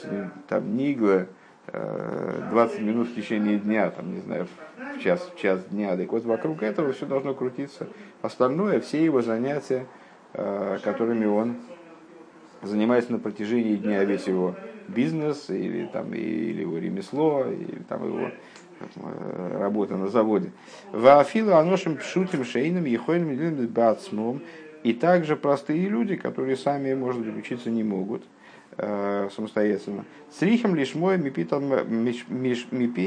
там, 0.48 0.76
Нигла 0.76 1.28
э, 1.68 2.48
20 2.52 2.82
минут 2.82 3.10
в 3.10 3.16
течение 3.16 3.58
дня, 3.58 3.90
там, 3.92 4.14
не 4.14 4.22
знаю, 4.22 4.48
в 4.96 5.00
час, 5.00 5.30
в 5.34 5.40
час 5.40 5.64
дня. 5.66 5.96
Так 5.96 6.12
вот, 6.12 6.26
вокруг 6.26 6.64
этого 6.64 6.92
все 6.94 7.06
должно 7.06 7.34
крутиться. 7.34 7.88
Остальное, 8.22 8.80
все 8.80 9.04
его 9.04 9.22
занятия, 9.22 9.86
э, 10.34 10.80
которыми 10.84 11.26
он 11.26 11.56
занимается 12.62 13.12
на 13.12 13.20
протяжении 13.20 13.76
дня, 13.76 14.04
весь 14.04 14.28
его 14.28 14.56
бизнес 14.88 15.50
или, 15.50 15.86
там, 15.86 16.14
или 16.14 16.62
его 16.62 16.78
ремесло, 16.78 17.46
или 17.46 17.84
там, 17.88 18.06
его 18.06 18.32
работа 19.58 19.98
на 19.98 20.08
заводе. 20.08 20.52
Ваафилу 20.92 21.54
аношим 21.54 21.98
пшутим 21.98 22.44
шейным 22.44 22.86
ехойным 22.86 23.68
бацмом. 23.68 24.42
И 24.84 24.94
также 24.94 25.36
простые 25.36 25.90
люди, 25.90 26.16
которые 26.16 26.56
сами, 26.56 26.94
может 26.94 27.26
быть, 27.26 27.38
учиться 27.38 27.70
не 27.70 27.84
могут 27.84 28.24
э, 28.78 29.30
самостоятельно. 29.36 30.06
С 30.32 30.42
рихом 30.42 30.74
лишь 30.76 30.96
мой 30.96 31.18
мипи 31.18 31.48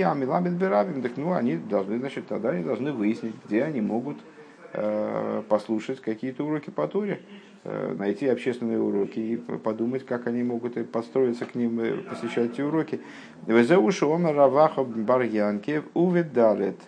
амиламит 0.02 0.52
берабим. 0.52 1.00
Так 1.02 1.12
ну, 1.16 1.32
они 1.32 1.56
должны, 1.56 1.98
значит, 1.98 2.26
тогда 2.26 2.50
они 2.50 2.62
должны 2.62 2.92
выяснить, 2.92 3.34
где 3.46 3.64
они 3.64 3.80
могут 3.80 4.18
э, 4.74 5.42
послушать 5.48 6.00
какие-то 6.00 6.44
уроки 6.44 6.68
по 6.70 6.86
туре. 6.86 7.22
Э, 7.64 7.94
найти 7.96 8.26
общественные 8.26 8.80
уроки 8.80 9.20
и 9.20 9.36
подумать, 9.36 10.04
как 10.04 10.26
они 10.26 10.42
могут 10.42 10.90
подстроиться 10.90 11.44
к 11.44 11.54
ним, 11.54 11.78
э, 11.78 11.96
посещать 11.98 12.54
эти 12.54 12.60
уроки. 12.60 13.00
Везеуши 13.46 14.04
омер 14.04 14.34
раваха 14.34 14.82
барьянке 14.82 15.84
увидалет. 15.94 16.80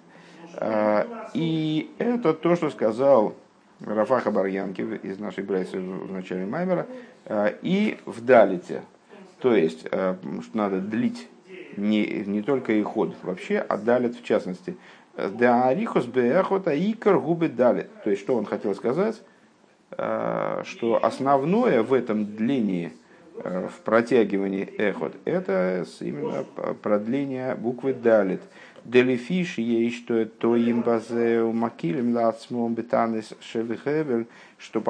Э, 0.57 1.05
и 1.33 1.93
это 1.99 2.35
то, 2.35 2.57
что 2.57 2.71
сказал 2.71 3.37
Рафаха 3.79 4.33
Барьянки 4.33 4.81
из 4.81 5.21
нашей 5.21 5.45
брайсы 5.45 5.79
в 5.79 6.11
начале 6.11 6.45
Маймера, 6.47 6.87
и 7.63 7.99
в 8.07 8.25
Далите. 8.25 8.83
То 9.41 9.55
есть, 9.55 9.87
что 9.87 10.19
надо 10.55 10.81
длить 10.81 11.29
не, 11.77 12.05
не 12.27 12.41
только 12.41 12.73
и 12.73 12.83
ход 12.83 13.15
вообще, 13.23 13.59
а 13.59 13.77
далит 13.77 14.17
в 14.17 14.25
частности. 14.25 14.77
Да 15.17 15.69
арихос 15.69 16.07
беэхота 16.07 16.73
икар 16.73 17.19
губы 17.19 17.49
далит. 17.49 17.89
То 18.05 18.11
есть, 18.11 18.23
что 18.23 18.37
он 18.37 18.47
хотел 18.47 18.75
сказать? 18.75 19.21
Э, 19.91 20.63
что 20.65 21.05
основное 21.05 21.83
в 21.83 21.93
этом 21.93 22.25
длении, 22.37 22.93
э, 23.43 23.69
в 23.69 23.81
протягивании 23.83 24.65
эхот, 24.79 25.15
это 25.25 25.85
именно 26.01 26.45
продление 26.83 27.55
буквы 27.55 27.95
далит. 27.95 28.41
Делифиш 28.85 29.59
есть 29.59 29.97
что 29.97 30.27
то 30.27 30.57
им 30.57 30.83
базе 30.83 31.43
макилем 31.43 32.15
лацмом 32.15 32.75
бетанис 32.75 33.33
шевихевель, 33.41 34.27
что 34.59 34.83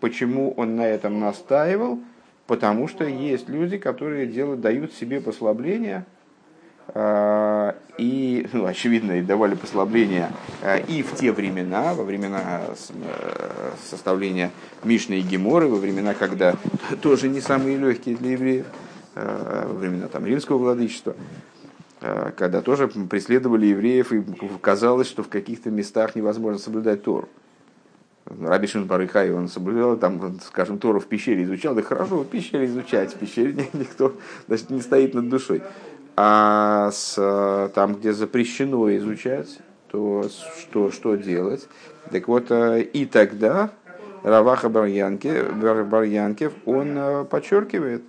почему 0.00 0.52
он 0.52 0.76
на 0.76 0.86
этом 0.86 1.18
настаивал, 1.18 1.98
потому 2.46 2.88
что 2.88 3.04
есть 3.04 3.48
люди, 3.48 3.78
которые 3.78 4.26
делают, 4.26 4.60
дают 4.60 4.92
себе 4.92 5.20
послабления, 5.20 6.04
а, 6.04 6.21
и, 7.98 8.46
ну, 8.52 8.66
очевидно, 8.66 9.12
и 9.12 9.22
давали 9.22 9.54
послабления 9.54 10.30
а, 10.62 10.76
и 10.78 11.02
в 11.02 11.14
те 11.14 11.32
времена, 11.32 11.94
во 11.94 12.04
времена 12.04 12.62
э, 12.66 13.72
составления 13.88 14.50
Мишны 14.82 15.14
и 15.14 15.22
Геморы, 15.22 15.68
во 15.68 15.76
времена, 15.76 16.12
когда 16.14 16.54
тоже 17.02 17.28
не 17.28 17.40
самые 17.40 17.76
легкие 17.76 18.16
для 18.16 18.32
евреев, 18.32 18.66
во 19.14 19.74
времена 19.74 20.08
там, 20.08 20.24
римского 20.26 20.56
владычества, 20.56 21.14
когда 22.00 22.62
тоже 22.62 22.88
преследовали 22.88 23.66
евреев, 23.66 24.12
и 24.12 24.24
казалось, 24.60 25.06
что 25.06 25.22
в 25.22 25.28
каких-то 25.28 25.70
местах 25.70 26.16
невозможно 26.16 26.58
соблюдать 26.58 27.02
Тору. 27.02 27.28
Раби 28.24 28.66
Шин 28.66 28.86
Барыхай, 28.86 29.32
он 29.32 29.48
соблюдал, 29.48 29.96
там, 29.96 30.38
скажем, 30.40 30.78
Тору 30.78 31.00
в 31.00 31.06
пещере 31.06 31.42
изучал, 31.44 31.74
да 31.74 31.82
хорошо, 31.82 32.20
в 32.20 32.26
пещере 32.26 32.66
изучать, 32.66 33.12
в 33.14 33.18
пещере 33.18 33.68
никто 33.72 34.14
значит, 34.46 34.70
не 34.70 34.80
стоит 34.80 35.14
над 35.14 35.28
душой. 35.28 35.62
А 36.16 36.90
с, 36.92 37.70
там, 37.74 37.94
где 37.94 38.12
запрещено 38.12 38.94
изучать, 38.96 39.58
то 39.90 40.24
что, 40.58 40.90
что 40.90 41.16
делать? 41.16 41.68
Так 42.10 42.28
вот, 42.28 42.50
э, 42.50 42.82
и 42.82 43.06
тогда 43.06 43.70
Раваха 44.22 44.68
Барьянкев, 44.68 46.52
он 46.66 46.96
э, 46.96 47.24
подчеркивает 47.24 48.02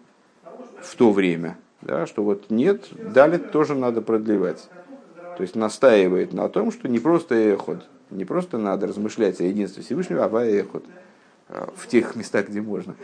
в 0.82 0.96
то 0.96 1.12
время, 1.12 1.58
да, 1.82 2.06
что 2.06 2.24
вот 2.24 2.50
нет, 2.50 2.88
далит 2.92 3.52
тоже 3.52 3.76
надо 3.76 4.02
продлевать. 4.02 4.70
То 5.38 5.44
есть 5.44 5.56
настаивает 5.56 6.34
на 6.34 6.50
том, 6.50 6.72
что 6.72 6.88
не 6.88 7.00
просто 7.00 7.36
эход, 7.36 7.84
не 8.12 8.26
просто 8.26 8.58
надо 8.58 8.88
размышлять 8.88 9.40
о 9.42 9.46
единстве 9.46 9.82
Всевышнего, 9.82 10.26
а 10.26 10.46
эход 10.46 10.86
э, 11.50 11.68
в 11.76 11.88
тех 11.88 12.16
местах, 12.18 12.50
где 12.50 12.62
можно, 12.62 12.96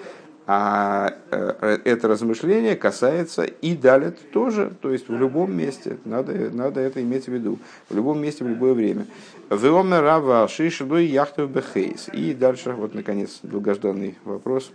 А 0.52 1.14
э, 1.30 1.78
это 1.86 2.08
размышление 2.08 2.76
касается 2.76 3.44
и 3.44 3.76
далит 3.76 4.32
тоже, 4.32 4.74
то 4.82 4.92
есть 4.92 5.08
в 5.08 5.16
любом 5.16 5.56
месте, 5.56 6.00
надо, 6.06 6.34
надо 6.50 6.80
это 6.80 7.04
иметь 7.04 7.26
в 7.26 7.28
виду, 7.28 7.60
в 7.88 7.96
любом 7.96 8.20
месте, 8.20 8.44
в 8.44 8.48
любое 8.48 8.74
время. 8.74 9.06
Веомер 9.52 10.02
Рава 10.02 10.48
Шишлой 10.48 11.06
Яхтов 11.06 11.52
Бехейс. 11.52 12.10
И 12.14 12.34
дальше, 12.34 12.72
вот 12.72 12.96
наконец, 12.96 13.42
долгожданный 13.44 14.18
вопрос. 14.24 14.72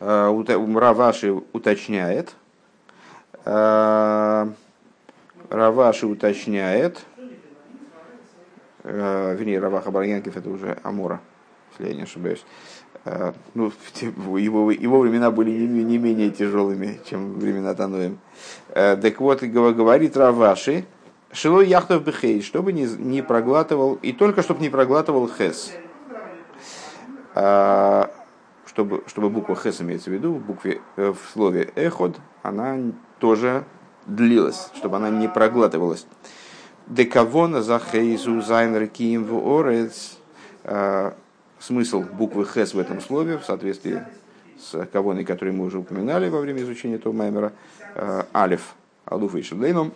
Э, 0.00 0.28
Раваши 0.74 1.30
уточняет, 1.52 2.34
э, 3.44 4.46
Раваши 5.50 6.06
уточняет, 6.08 6.98
вернее, 8.82 9.60
Раваха 9.60 9.92
Барьянкев 9.92 10.36
это 10.36 10.50
уже 10.50 10.78
Амора, 10.82 11.20
если 11.78 11.92
я 11.92 11.94
не 11.94 12.02
ошибаюсь. 12.02 12.44
А, 13.04 13.34
ну, 13.54 13.72
его, 14.38 14.70
его 14.70 15.00
времена 15.00 15.30
были 15.30 15.50
не, 15.50 15.84
не 15.84 15.98
менее 15.98 16.30
тяжелыми, 16.30 17.00
чем 17.08 17.38
времена 17.38 17.74
Тануем. 17.74 18.18
А, 18.70 18.96
так 18.96 19.20
вот, 19.20 19.42
говорит 19.42 20.16
Раваши, 20.16 20.84
Шилой 21.32 21.68
яхтов 21.68 22.02
бехей, 22.02 22.42
чтобы 22.42 22.72
не, 22.72 22.86
не 22.86 23.22
проглатывал, 23.22 23.94
и 24.02 24.12
только 24.12 24.42
чтобы 24.42 24.60
не 24.62 24.68
проглатывал 24.68 25.28
хес. 25.28 25.72
А, 27.34 28.10
чтобы, 28.66 29.04
чтобы 29.06 29.30
буква 29.30 29.54
хес 29.54 29.80
имеется 29.80 30.10
в 30.10 30.12
виду, 30.12 30.32
в, 30.32 30.40
букве, 30.40 30.80
э, 30.96 31.12
в 31.12 31.30
слове 31.32 31.70
эход, 31.76 32.16
она 32.42 32.78
тоже 33.20 33.64
длилась, 34.06 34.70
чтобы 34.74 34.96
она 34.96 35.08
не 35.08 35.28
проглатывалась. 35.28 36.04
Декавона 36.88 37.62
за 37.62 37.78
хейзу 37.78 38.40
зайн 38.40 38.76
рекием 38.76 39.24
в 39.24 39.60
орец 39.60 40.18
смысл 41.60 42.00
буквы 42.02 42.44
«хес» 42.44 42.74
в 42.74 42.78
этом 42.78 43.00
слове, 43.00 43.38
в 43.38 43.44
соответствии 43.44 44.02
с 44.58 44.86
кавоной, 44.86 45.24
который 45.24 45.52
мы 45.52 45.64
уже 45.66 45.78
упоминали 45.78 46.28
во 46.28 46.40
время 46.40 46.62
изучения 46.62 46.96
этого 46.96 47.12
маймера, 47.12 47.52
э, 47.94 48.24
алиф, 48.34 48.74
алуфа 49.04 49.38
и 49.38 49.42
шедлейном, 49.42 49.92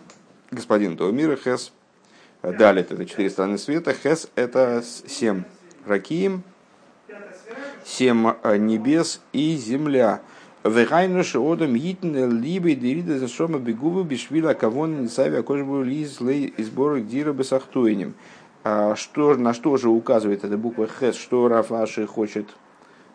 господин 0.51 0.93
этого 0.93 1.11
мира, 1.11 1.35
хес, 1.35 1.71
далит 2.41 2.91
это 2.91 3.05
четыре 3.05 3.29
стороны 3.29 3.57
света, 3.57 3.93
хес 3.93 4.29
это 4.35 4.83
семь 4.83 5.43
ракием, 5.85 6.43
семь 7.83 8.27
э, 8.43 8.57
небес 8.57 9.21
и 9.33 9.55
земля. 9.57 10.21
Вегайну 10.63 11.23
шеодам 11.23 11.75
йитн 11.75 12.39
либо 12.41 12.73
дерида 12.73 13.19
за 13.19 13.27
шома 13.27 13.59
бегувы 13.59 14.03
бишвила 14.03 14.55
кавон 14.55 15.03
нисави 15.03 15.37
акошбу 15.37 15.83
лиз 15.83 16.19
лей 16.21 16.51
изборы 16.57 17.01
дира 17.01 17.33
бесахтуинем. 17.33 18.15
А 18.67 18.95
что, 18.95 19.35
на 19.35 19.53
что 19.53 19.77
же 19.77 19.89
указывает 19.89 20.43
эта 20.43 20.57
буква 20.57 20.87
Хес, 20.87 21.15
что 21.15 21.47
Рафаши 21.47 22.07
хочет 22.07 22.47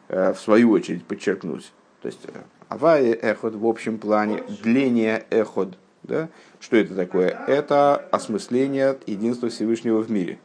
э, 0.07 0.33
в 0.33 0.39
свою 0.39 0.71
очередь 0.71 1.05
подчеркнуть? 1.05 1.73
То 2.03 2.07
есть 2.07 2.21
э, 2.25 2.39
Авая 2.69 3.13
эход 3.15 3.57
в 3.57 3.67
общем 3.67 3.99
плане, 3.99 4.45
дление 4.63 5.27
эход. 5.29 5.77
Да? 6.05 6.29
Что 6.61 6.77
это 6.77 6.95
такое? 6.95 7.31
Это 7.49 7.97
осмысление 8.13 8.97
единства 9.07 9.49
Всевышнего 9.49 9.99
в 9.99 10.09
мире. 10.09 10.39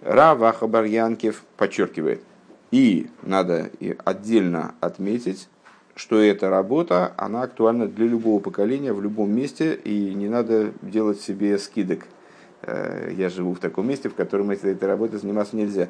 Рава 0.00 0.54
Хабарьянкев 0.54 1.42
подчеркивает. 1.58 2.22
И 2.70 3.10
надо 3.20 3.70
отдельно 4.06 4.74
отметить, 4.80 5.50
что 5.94 6.18
эта 6.18 6.48
работа, 6.48 7.12
она 7.18 7.42
актуальна 7.42 7.86
для 7.86 8.06
любого 8.06 8.40
поколения, 8.40 8.94
в 8.94 9.02
любом 9.02 9.30
месте, 9.32 9.74
и 9.74 10.14
не 10.14 10.30
надо 10.30 10.72
делать 10.80 11.20
себе 11.20 11.58
скидок– 11.58 12.06
я 12.66 13.28
живу 13.28 13.54
в 13.54 13.60
таком 13.60 13.88
месте, 13.88 14.08
в 14.08 14.14
котором 14.14 14.50
этой, 14.50 14.72
этой 14.72 14.88
работой 14.88 15.18
заниматься 15.18 15.56
нельзя. 15.56 15.88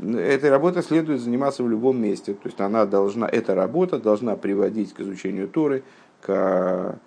Этой 0.00 0.50
работой 0.50 0.82
следует 0.82 1.20
заниматься 1.20 1.62
в 1.62 1.70
любом 1.70 2.00
месте. 2.00 2.34
То 2.34 2.48
есть 2.48 2.60
она 2.60 2.86
должна, 2.86 3.28
эта 3.28 3.54
работа 3.54 3.98
должна 3.98 4.36
приводить 4.36 4.92
к 4.92 5.00
изучению 5.00 5.48
Торы, 5.48 5.84
к 6.20 6.98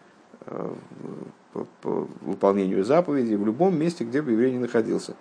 э, 0.46 0.70
выполнению 2.22 2.84
заповедей 2.84 3.36
в 3.36 3.46
любом 3.46 3.78
месте, 3.78 4.04
где 4.04 4.22
бы 4.22 4.32
еврей 4.32 4.52
не 4.52 4.60
находился. 4.60 5.16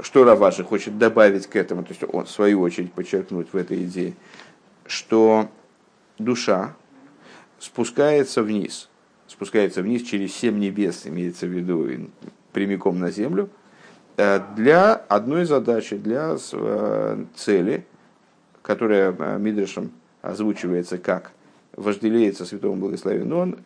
Что 0.00 0.24
Раваши 0.24 0.64
хочет 0.64 0.98
добавить 0.98 1.46
к 1.46 1.56
этому, 1.56 1.82
то 1.82 1.90
есть 1.90 2.02
он 2.12 2.24
в 2.24 2.30
свою 2.30 2.60
очередь 2.60 2.92
подчеркнуть 2.92 3.52
в 3.52 3.56
этой 3.56 3.84
идее, 3.84 4.14
что 4.86 5.48
душа 6.18 6.76
спускается 7.58 8.42
вниз, 8.42 8.88
спускается 9.26 9.82
вниз 9.82 10.02
через 10.02 10.34
семь 10.34 10.58
небес, 10.58 11.06
имеется 11.06 11.46
в 11.46 11.50
виду 11.50 11.88
прямиком 12.52 12.98
на 12.98 13.10
землю, 13.10 13.50
э, 14.16 14.40
для 14.56 14.94
одной 14.94 15.44
задачи, 15.44 15.96
для 15.96 16.36
э, 16.52 17.24
цели, 17.34 17.84
которая 18.62 19.14
э, 19.16 19.38
Мидришем 19.38 19.92
озвучивается 20.22 20.98
как 20.98 21.32
вожделеется 21.76 22.44
святому 22.44 22.74
благословен 22.74 23.32
он, 23.32 23.58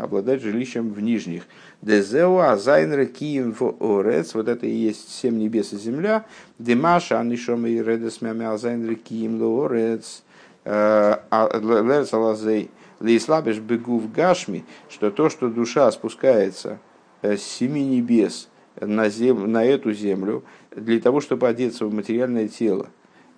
обладать 0.00 0.40
жилищем 0.40 0.94
в 0.94 1.02
нижних. 1.02 1.42
Дезеу 1.82 2.38
азайнре 2.38 3.04
кием 3.04 3.54
орец, 3.80 4.34
вот 4.34 4.48
это 4.48 4.66
и 4.66 4.70
есть 4.70 5.10
семь 5.10 5.36
небес 5.36 5.74
и 5.74 5.76
земля. 5.76 6.24
Демаша 6.58 7.20
анишом 7.20 7.66
и 7.66 7.82
редес 7.82 8.22
мями 8.22 8.46
азайнре 8.46 8.94
кием 8.94 9.42
ло 9.42 9.66
орец. 9.66 10.22
А, 10.64 11.22
лерц 11.60 12.14
алазей 12.14 12.70
лейслабеш 13.00 13.58
бегу 13.58 13.98
в 13.98 14.12
гашми, 14.12 14.64
что 14.88 15.10
то, 15.10 15.28
что 15.28 15.48
душа 15.48 15.90
спускается 15.90 16.78
с 17.22 17.40
семи 17.40 17.84
небес 17.84 18.48
на, 18.80 19.08
зем, 19.08 19.50
на 19.50 19.64
эту 19.64 19.92
землю 19.92 20.44
для 20.74 21.00
того, 21.00 21.20
чтобы 21.20 21.48
одеться 21.48 21.86
в 21.86 21.94
материальное 21.94 22.48
тело. 22.48 22.88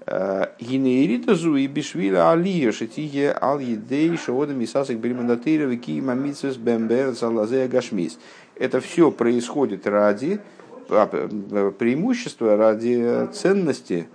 Э, 0.07 0.47
Гинеиритазу 0.61 1.57
и 1.57 1.67
бишвила 1.67 2.33
алия 2.33 2.73
шатие 2.73 3.37
ал 3.41 3.59
едей 3.59 4.17
шоодам 4.17 4.59
мисасик 4.59 4.99
бримандатыра 4.99 5.65
вики 5.65 6.01
мамицус 6.01 6.57
бембер 6.57 7.13
залазея 7.13 7.69
гашмис. 7.69 8.19
Это 8.57 8.81
все 8.81 9.11
происходит 9.11 9.87
ради 9.87 10.41
а, 10.89 11.09
э, 11.11 11.73
преимущества, 11.79 12.57
ради 12.57 13.29
ценности 13.33 14.09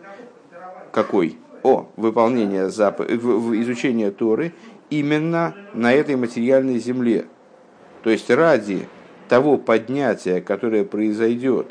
какой? 0.92 1.38
О, 1.64 1.90
выполнение 1.96 2.70
зап... 2.70 3.02
изучения 3.02 4.10
Торы 4.10 4.54
именно 4.90 5.54
на 5.74 5.94
этой 5.94 6.16
материальной 6.16 6.80
земле. 6.80 7.26
То 8.04 8.10
есть 8.10 8.30
ради 8.30 8.88
того 9.28 9.58
поднятия, 9.58 10.42
которое 10.42 10.84
произойдет 10.84 11.68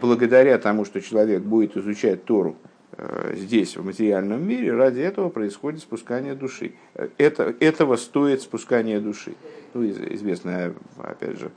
благодаря 0.00 0.58
тому, 0.58 0.84
что 0.84 1.00
человек 1.00 1.42
будет 1.42 1.76
изучать 1.76 2.24
Тору 2.24 2.56
э, 2.96 3.34
здесь, 3.36 3.76
в 3.76 3.84
материальном 3.84 4.46
мире, 4.46 4.74
ради 4.74 5.00
этого 5.00 5.28
происходит 5.28 5.80
спускание 5.80 6.34
души. 6.34 6.72
Это, 7.18 7.54
этого 7.60 7.96
стоит 7.96 8.42
спускание 8.42 9.00
души. 9.00 9.34
Ну, 9.74 9.84
известная, 9.88 10.74
опять 10.98 11.38
же, 11.38 11.50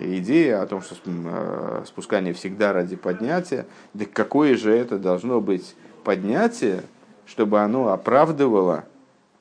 идея 0.00 0.62
о 0.62 0.66
том, 0.66 0.82
что 0.82 0.96
э, 1.06 1.82
спускание 1.86 2.32
всегда 2.32 2.72
ради 2.72 2.96
поднятия. 2.96 3.66
Да 3.92 4.04
какое 4.10 4.56
же 4.56 4.72
это 4.72 4.98
должно 4.98 5.40
быть 5.40 5.74
поднятие, 6.04 6.82
чтобы 7.26 7.60
оно 7.60 7.88
оправдывало 7.92 8.84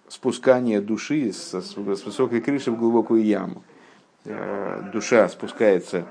спускание 0.07 0.81
души 0.81 1.31
с, 1.31 1.53
с 1.53 1.75
высокой 1.75 2.41
крыши 2.41 2.71
в 2.71 2.77
глубокую 2.77 3.23
яму. 3.23 3.63
Э, 4.25 4.83
душа 4.93 5.27
спускается 5.27 6.05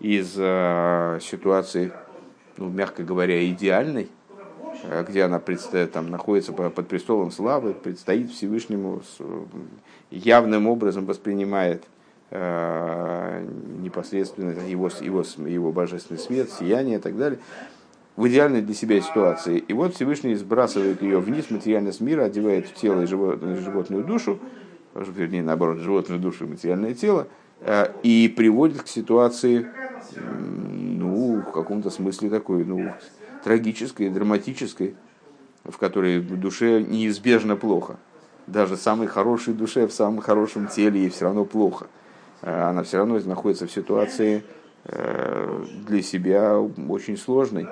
из 0.00 0.34
э, 0.36 1.20
ситуации, 1.22 1.92
ну, 2.56 2.68
мягко 2.68 3.04
говоря, 3.04 3.48
идеальной, 3.48 4.08
э, 4.82 5.04
где 5.08 5.22
она 5.22 5.38
предстоит, 5.38 5.92
там, 5.92 6.10
находится 6.10 6.52
под 6.52 6.88
престолом 6.88 7.30
славы, 7.30 7.72
предстоит 7.72 8.32
Всевышнему, 8.32 9.02
явным 10.10 10.66
образом 10.66 11.06
воспринимает 11.06 11.84
непосредственно 12.30 14.52
его, 14.66 14.88
его, 15.02 15.22
его 15.46 15.70
божественный 15.70 16.18
свет, 16.18 16.50
сияние 16.50 16.96
и 16.96 16.98
так 16.98 17.14
далее, 17.18 17.38
в 18.16 18.26
идеальной 18.26 18.62
для 18.62 18.74
себя 18.74 19.02
ситуации. 19.02 19.58
И 19.58 19.74
вот 19.74 19.94
Всевышний 19.94 20.34
сбрасывает 20.34 21.02
ее 21.02 21.18
вниз, 21.18 21.50
материальность 21.50 22.00
мира, 22.00 22.22
одевает 22.22 22.68
в 22.68 22.72
тело 22.72 23.02
и 23.02 23.06
животную 23.06 24.02
душу, 24.02 24.38
вернее, 24.94 25.42
наоборот, 25.42 25.80
животную 25.80 26.22
душу 26.22 26.46
и 26.46 26.48
материальное 26.48 26.94
тело– 26.94 27.28
и 28.02 28.32
приводит 28.36 28.82
к 28.82 28.88
ситуации, 28.88 29.66
ну, 30.16 31.42
в 31.46 31.52
каком-то 31.52 31.90
смысле 31.90 32.30
такой, 32.30 32.64
ну, 32.64 32.92
трагической, 33.44 34.08
драматической, 34.08 34.94
в 35.64 35.76
которой 35.78 36.20
душе 36.20 36.82
неизбежно 36.82 37.56
плохо. 37.56 37.96
Даже 38.46 38.76
самой 38.76 39.06
хорошей 39.06 39.54
душе 39.54 39.86
в 39.86 39.92
самом 39.92 40.20
хорошем 40.20 40.66
теле 40.66 41.00
ей 41.00 41.10
все 41.10 41.26
равно 41.26 41.44
плохо. 41.44 41.86
Э, 42.42 42.64
она 42.70 42.82
все 42.82 42.98
равно 42.98 43.18
находится 43.20 43.66
в 43.66 43.72
ситуации 43.72 44.42
э, 44.84 45.64
для 45.86 46.02
себя 46.02 46.58
очень 46.58 47.16
сложной. 47.16 47.68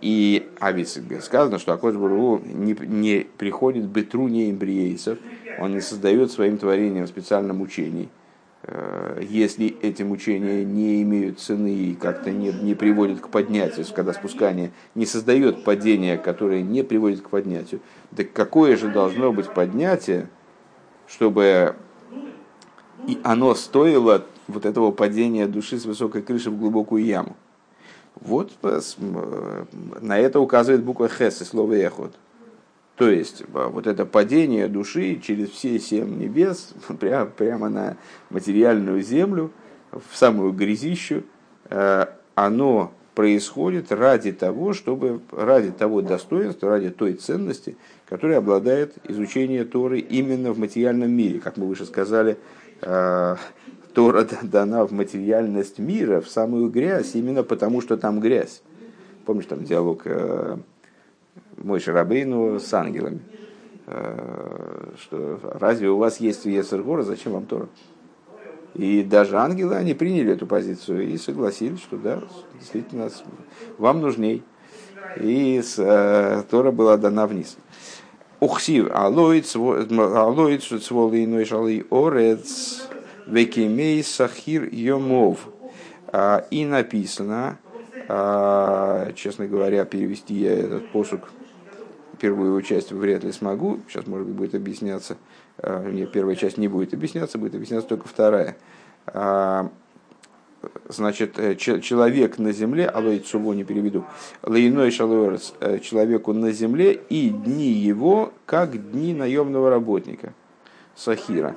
И, 0.00 0.48
а 0.60 0.70
ведь 0.70 0.96
сказано, 1.22 1.58
что 1.58 1.72
Акош 1.72 1.94
не, 1.94 2.76
не 2.86 3.26
приходит 3.36 3.86
бетру 3.86 4.28
не 4.28 4.48
эмбриейцев, 4.48 5.18
он 5.58 5.72
не 5.74 5.80
создает 5.80 6.30
своим 6.30 6.56
творением 6.56 7.08
специально 7.08 7.52
мучений. 7.52 8.08
Э, 8.68 9.20
если 9.22 9.76
эти 9.80 10.02
мучения 10.02 10.64
не 10.64 11.02
имеют 11.02 11.38
цены 11.38 11.72
и 11.72 11.94
как-то 11.94 12.32
не, 12.32 12.52
не 12.52 12.74
приводят 12.74 13.20
к 13.20 13.28
поднятию, 13.28 13.86
когда 13.94 14.12
спускание 14.12 14.72
не 14.94 15.06
создает 15.06 15.62
падение, 15.62 16.18
которое 16.18 16.62
не 16.62 16.82
приводит 16.82 17.22
к 17.22 17.30
поднятию, 17.30 17.80
так 18.16 18.32
какое 18.32 18.76
же 18.76 18.88
должно 18.88 19.32
быть 19.32 19.52
поднятие, 19.52 20.28
чтобы 21.06 21.76
и 23.06 23.20
оно 23.22 23.54
стоило 23.54 24.24
вот 24.48 24.66
этого 24.66 24.90
падения 24.90 25.46
души 25.46 25.78
с 25.78 25.84
высокой 25.84 26.22
крыши 26.22 26.50
в 26.50 26.58
глубокую 26.58 27.04
яму? 27.04 27.36
Вот 28.16 28.50
э, 28.62 28.80
э, 28.98 29.64
на 30.00 30.18
это 30.18 30.40
указывает 30.40 30.82
буква 30.82 31.08
Хес 31.08 31.40
и 31.40 31.44
слово 31.44 31.74
Эхот. 31.74 32.16
То 32.96 33.10
есть 33.10 33.44
вот 33.52 33.86
это 33.86 34.06
падение 34.06 34.68
души 34.68 35.20
через 35.22 35.50
все 35.50 35.78
семь 35.78 36.18
небес 36.18 36.72
прямо, 37.00 37.26
прямо 37.26 37.68
на 37.68 37.96
материальную 38.30 39.02
землю, 39.02 39.52
в 39.92 40.16
самую 40.16 40.52
грязищу, 40.52 41.22
э, 41.70 42.06
оно 42.34 42.92
происходит 43.14 43.92
ради 43.92 44.32
того, 44.32 44.74
чтобы, 44.74 45.20
ради 45.30 45.70
того 45.70 46.02
достоинства, 46.02 46.68
ради 46.68 46.90
той 46.90 47.14
ценности, 47.14 47.76
которой 48.06 48.36
обладает 48.36 48.94
изучение 49.08 49.64
Торы 49.64 50.00
именно 50.00 50.52
в 50.52 50.58
материальном 50.58 51.10
мире. 51.10 51.40
Как 51.40 51.56
мы 51.56 51.66
выше 51.66 51.86
сказали, 51.86 52.38
э, 52.82 53.36
Тора 53.94 54.26
дана 54.42 54.84
в 54.84 54.92
материальность 54.92 55.78
мира, 55.78 56.20
в 56.20 56.28
самую 56.28 56.68
грязь, 56.68 57.14
именно 57.14 57.42
потому, 57.42 57.80
что 57.80 57.96
там 57.96 58.20
грязь. 58.20 58.62
Помнишь, 59.24 59.46
там 59.46 59.64
диалог 59.64 60.02
э, 60.04 60.58
мой 61.66 61.80
Шарабейну 61.80 62.58
с 62.58 62.72
ангелами. 62.72 63.20
Э, 63.86 64.92
что 65.00 65.40
разве 65.42 65.90
у 65.90 65.98
вас 65.98 66.20
есть 66.20 66.44
Ецергора, 66.44 67.02
зачем 67.02 67.32
вам 67.32 67.46
Тора? 67.46 67.68
И 68.74 69.02
даже 69.02 69.36
ангелы, 69.36 69.74
они 69.74 69.94
приняли 69.94 70.32
эту 70.32 70.46
позицию 70.46 71.08
и 71.08 71.16
согласились, 71.18 71.80
что 71.80 71.96
да, 71.96 72.22
действительно, 72.58 73.10
вам 73.78 74.00
нужней. 74.00 74.42
И 75.16 75.60
с, 75.60 75.78
э, 75.78 76.42
Тора 76.50 76.70
была 76.70 76.96
дана 76.96 77.26
вниз. 77.26 77.56
Ухсив, 78.38 78.90
алоид, 78.92 79.46
шуцволы 80.62 81.24
иной 81.24 81.46
шалы 81.46 81.86
орец, 81.90 82.86
векимей 83.26 84.04
сахир 84.04 84.68
йомов. 84.72 85.48
А, 86.08 86.44
и 86.50 86.64
написано, 86.64 87.58
а, 88.08 89.10
честно 89.14 89.46
говоря, 89.46 89.84
перевести 89.84 90.34
я 90.34 90.52
этот 90.52 90.92
посук 90.92 91.30
первую 92.16 92.60
часть 92.62 92.92
вряд 92.92 93.24
ли 93.24 93.32
смогу, 93.32 93.80
сейчас, 93.88 94.06
может 94.06 94.26
быть, 94.26 94.36
будет 94.36 94.54
объясняться, 94.54 95.16
а, 95.58 95.88
нет, 95.90 96.12
первая 96.12 96.36
часть 96.36 96.58
не 96.58 96.68
будет 96.68 96.94
объясняться, 96.94 97.38
будет 97.38 97.54
объясняться 97.54 97.88
только 97.88 98.08
вторая. 98.08 98.56
А, 99.06 99.70
значит, 100.88 101.38
э, 101.38 101.54
человек 101.56 102.38
на 102.38 102.52
земле, 102.52 102.86
алой 102.86 103.18
цуво 103.18 103.52
не 103.52 103.64
переведу, 103.64 104.04
лейной 104.42 104.90
шалуэрс, 104.90 105.54
э, 105.60 105.78
человеку 105.78 106.32
на 106.32 106.52
земле 106.52 106.92
и 106.92 107.30
дни 107.30 107.68
его, 107.68 108.32
как 108.46 108.90
дни 108.92 109.14
наемного 109.14 109.70
работника, 109.70 110.32
сахира. 110.94 111.54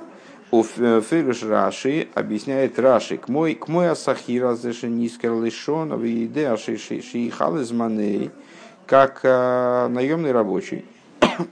Фериш 0.50 1.44
Раши 1.44 2.08
объясняет 2.14 2.78
Раши, 2.78 3.18
к 3.18 3.28
мой, 3.28 3.54
к 3.54 3.68
мой 3.68 3.88
асахира 3.88 4.56
заши 4.56 4.88
нискер 4.88 5.40
лишон, 5.40 5.94
в 5.94 6.02
еде 6.02 6.48
аши 6.48 6.76
шиихал 6.76 7.58
из 7.60 7.70
маней, 7.70 8.32
как 8.90 9.20
э, 9.22 9.86
наемный 9.88 10.32
рабочий 10.32 10.84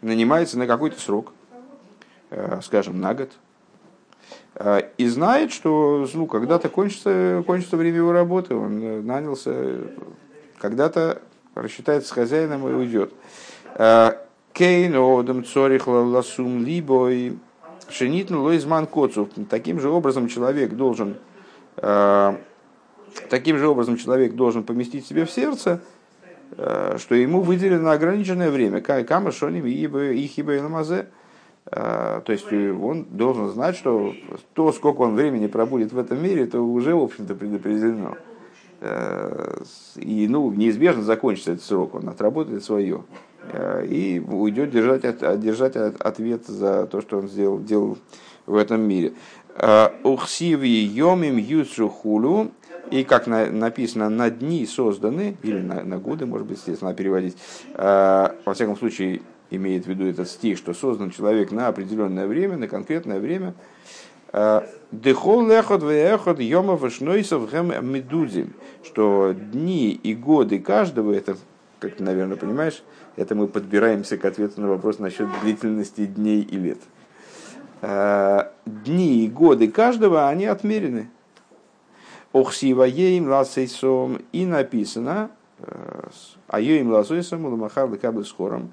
нанимается 0.00 0.58
на 0.58 0.66
какой-то 0.66 0.98
срок, 0.98 1.34
э, 2.30 2.60
скажем, 2.62 3.02
на 3.02 3.12
год, 3.12 3.32
э, 4.54 4.88
и 4.96 5.06
знает, 5.06 5.52
что 5.52 6.08
ну, 6.14 6.26
когда-то 6.26 6.70
кончится, 6.70 7.44
кончится 7.46 7.76
время 7.76 7.98
его 7.98 8.12
работы, 8.12 8.56
он 8.56 9.04
нанялся, 9.06 9.82
когда-то 10.58 11.20
рассчитается 11.54 12.08
с 12.08 12.12
хозяином 12.12 12.66
и 12.66 12.72
уйдет. 12.72 13.12
Кейн 14.54 14.96
одам 14.96 15.44
цорих 15.44 15.86
ласум 15.86 16.64
либой 16.64 17.38
шенитн 17.90 18.36
лойзман 18.36 18.86
коцу. 18.86 19.28
Таким 19.50 19.80
же 19.80 19.90
образом 19.90 20.28
человек 20.28 20.72
должен 20.72 21.18
таким 23.28 23.58
же 23.58 23.68
образом 23.68 23.98
человек 23.98 24.32
должен 24.34 24.64
поместить 24.64 25.06
себе 25.06 25.26
в 25.26 25.30
сердце 25.30 25.82
что 26.56 27.14
ему 27.14 27.40
выделено 27.42 27.90
ограниченное 27.90 28.50
время. 28.50 28.80
Кама 28.80 29.32
шоним 29.32 29.66
и 29.66 30.26
хиба 30.26 30.54
и 30.54 30.60
ламазе. 30.60 31.06
Э, 31.66 32.20
то 32.24 32.32
есть 32.32 32.52
он 32.52 33.04
должен 33.10 33.48
знать, 33.48 33.76
что 33.76 34.14
то, 34.52 34.72
сколько 34.72 35.02
он 35.02 35.14
времени 35.14 35.46
пробудет 35.46 35.92
в 35.92 35.98
этом 35.98 36.22
мире, 36.22 36.44
это 36.44 36.60
уже, 36.60 36.94
в 36.94 37.02
общем-то, 37.02 37.34
предопределено. 37.34 38.16
Э, 38.80 39.62
и 39.96 40.28
ну, 40.28 40.50
неизбежно 40.52 41.02
закончится 41.02 41.52
этот 41.52 41.64
срок, 41.64 41.94
он 41.94 42.08
отработает 42.08 42.64
свое. 42.64 43.04
И 43.52 44.24
уйдет 44.26 44.70
держать, 44.70 45.02
держать 45.38 45.76
ответ 45.76 46.46
за 46.46 46.86
то, 46.86 47.02
что 47.02 47.18
он 47.18 47.28
сделал, 47.28 47.58
делал 47.58 47.98
в 48.46 48.56
этом 48.56 48.80
мире. 48.80 49.12
Ухсиви 50.02 50.66
йомим 50.66 51.36
юсру 51.36 51.90
хулу 51.90 52.52
и 52.90 53.04
как 53.04 53.26
на, 53.26 53.46
написано, 53.46 54.08
на 54.08 54.30
дни 54.30 54.66
созданы, 54.66 55.36
или 55.42 55.60
на, 55.60 55.82
на 55.82 55.98
годы, 55.98 56.26
может 56.26 56.46
быть, 56.46 56.58
естественно, 56.58 56.94
переводить, 56.94 57.36
э, 57.74 58.28
во 58.44 58.54
всяком 58.54 58.76
случае, 58.76 59.22
имеет 59.50 59.84
в 59.84 59.88
виду 59.88 60.06
этот 60.06 60.28
стих, 60.28 60.58
что 60.58 60.74
создан 60.74 61.10
человек 61.10 61.50
на 61.50 61.68
определенное 61.68 62.26
время, 62.26 62.56
на 62.56 62.68
конкретное 62.68 63.20
время. 63.20 63.54
Э, 64.32 64.62
Дехол 64.90 65.46
лехот 65.46 65.82
веехот 65.82 66.40
йомов 66.40 66.82
вишнойсов 66.82 67.50
гэм 67.50 67.72
медузим, 67.92 68.54
что 68.84 69.32
дни 69.32 69.90
и 69.90 70.14
годы 70.14 70.58
каждого, 70.58 71.12
это, 71.12 71.36
как 71.80 71.96
ты, 71.96 72.02
наверное, 72.02 72.36
понимаешь, 72.36 72.82
это 73.16 73.34
мы 73.34 73.46
подбираемся 73.46 74.16
к 74.18 74.24
ответу 74.24 74.60
на 74.60 74.68
вопрос 74.68 74.98
насчет 74.98 75.28
длительности 75.42 76.06
дней 76.06 76.42
и 76.42 76.56
лет. 76.56 76.78
Э, 77.80 78.50
дни 78.66 79.24
и 79.24 79.28
годы 79.28 79.68
каждого, 79.68 80.28
они 80.28 80.46
отмерены. 80.46 81.10
Охсива 82.34 82.82
ейм 82.82 83.28
ласейсом 83.28 84.20
и 84.32 84.44
написано, 84.44 85.30
а 86.48 86.60
ейм 86.60 86.90
ласейсом 86.90 87.44
уламахар 87.44 87.88
лекаблы 87.88 88.24
скором, 88.24 88.72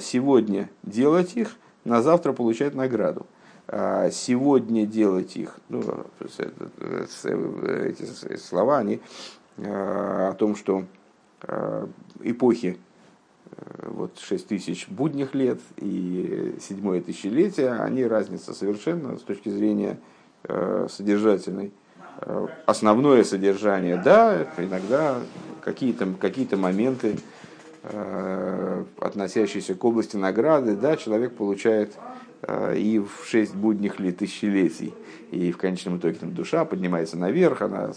сегодня 0.00 0.70
делать 0.82 1.36
их, 1.36 1.56
на 1.84 2.00
завтра 2.00 2.32
получать 2.32 2.74
награду. 2.74 3.26
Сегодня 4.10 4.86
делать 4.86 5.36
их, 5.36 5.58
ну, 5.68 5.82
эти 6.18 8.36
слова, 8.36 8.78
они 8.78 9.00
о 9.58 10.32
том, 10.38 10.56
что 10.56 10.84
эпохи 12.22 12.78
вот 13.82 14.18
6 14.18 14.48
тысяч 14.48 14.88
будних 14.88 15.34
лет 15.34 15.60
и 15.76 16.56
седьмое 16.58 17.02
тысячелетие, 17.02 17.72
они 17.72 18.06
разница 18.06 18.54
совершенно 18.54 19.18
с 19.18 19.22
точки 19.22 19.50
зрения 19.50 19.98
содержательной. 20.88 21.70
Э, 22.26 22.46
основное 22.64 23.22
содержание, 23.22 24.00
да, 24.02 24.46
иногда 24.56 25.18
какие-то 25.60 26.08
какие 26.18 26.54
моменты, 26.54 27.18
э, 27.82 28.84
относящиеся 28.98 29.74
к 29.74 29.84
области 29.84 30.16
награды, 30.16 30.74
да, 30.74 30.96
человек 30.96 31.34
получает 31.34 31.92
э, 32.42 32.78
и 32.78 32.98
в 32.98 33.26
шесть 33.26 33.54
будних 33.54 34.00
ли 34.00 34.10
тысячелетий, 34.10 34.94
и 35.32 35.52
в 35.52 35.58
конечном 35.58 35.98
итоге 35.98 36.14
там, 36.14 36.34
душа 36.34 36.64
поднимается 36.64 37.18
наверх, 37.18 37.60
она 37.60 37.92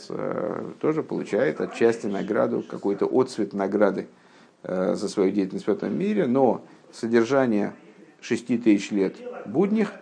тоже 0.82 1.04
получает 1.04 1.62
отчасти 1.62 2.08
награду, 2.08 2.64
какой-то 2.70 3.06
отцвет 3.06 3.54
награды 3.54 4.08
за 4.64 5.08
свою 5.08 5.32
деятельность 5.32 5.68
в 5.68 5.72
этом 5.72 5.98
мире, 5.98 6.26
но 6.26 6.66
содержание 6.92 7.74
шести 8.20 8.58
тысяч 8.58 8.92
лет 8.92 9.16
будних 9.46 9.94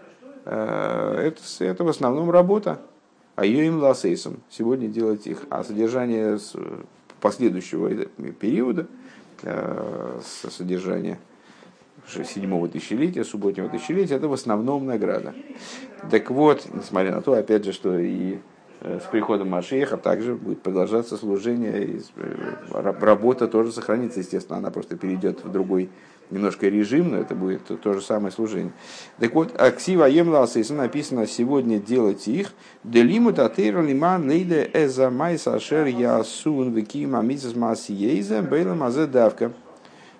это, 0.45 1.41
это 1.59 1.83
в 1.83 1.89
основном 1.89 2.31
работа, 2.31 2.79
а 3.35 3.45
ее 3.45 3.67
им 3.67 3.79
ласейсом 3.79 4.41
сегодня 4.49 4.87
делать 4.87 5.27
их. 5.27 5.43
А 5.49 5.63
содержание 5.63 6.39
последующего 7.21 7.89
периода, 8.39 8.87
э, 9.43 10.19
содержание 10.49 11.19
седьмого 12.07 12.67
тысячелетия, 12.67 13.23
субботнего 13.23 13.69
тысячелетия, 13.69 14.15
это 14.15 14.27
в 14.27 14.33
основном 14.33 14.85
награда. 14.85 15.33
Так 16.11 16.29
вот, 16.29 16.67
несмотря 16.71 17.15
на 17.15 17.21
то, 17.21 17.33
опять 17.33 17.65
же, 17.65 17.73
что 17.73 17.97
и 17.97 18.37
э, 18.81 18.99
с 18.99 19.09
приходом 19.09 19.49
Машеха 19.49 19.97
также 19.97 20.35
будет 20.35 20.61
продолжаться 20.61 21.17
служение, 21.17 22.01
э, 22.15 22.93
работа 22.99 23.47
тоже 23.47 23.71
сохранится, 23.71 24.19
естественно, 24.19 24.59
она 24.59 24.71
просто 24.71 24.97
перейдет 24.97 25.43
в 25.43 25.51
другой 25.51 25.89
немножко 26.31 26.67
режим, 26.67 27.11
но 27.11 27.17
это 27.17 27.35
будет 27.35 27.63
то 27.81 27.93
же 27.93 28.01
самое 28.01 28.31
служение. 28.31 28.73
Так 29.19 29.33
вот, 29.33 29.59
Аксива 29.59 30.05
Емласа, 30.05 30.61
написано 30.73 31.27
сегодня 31.27 31.79
делать 31.79 32.27
их, 32.27 32.53
Делиму 32.83 33.33
Татейра 33.33 33.81
Лиман 33.81 34.29
Лейде 34.29 34.69
Эза 34.73 35.09
Майса 35.09 35.55
Ашер 35.55 35.85
Ясун 35.85 36.71
Викима 36.73 37.21
Мисас 37.21 37.55
Масиейза 37.55 38.41
Бейла 38.41 38.73
Мазе 38.73 39.05
Давка. 39.05 39.53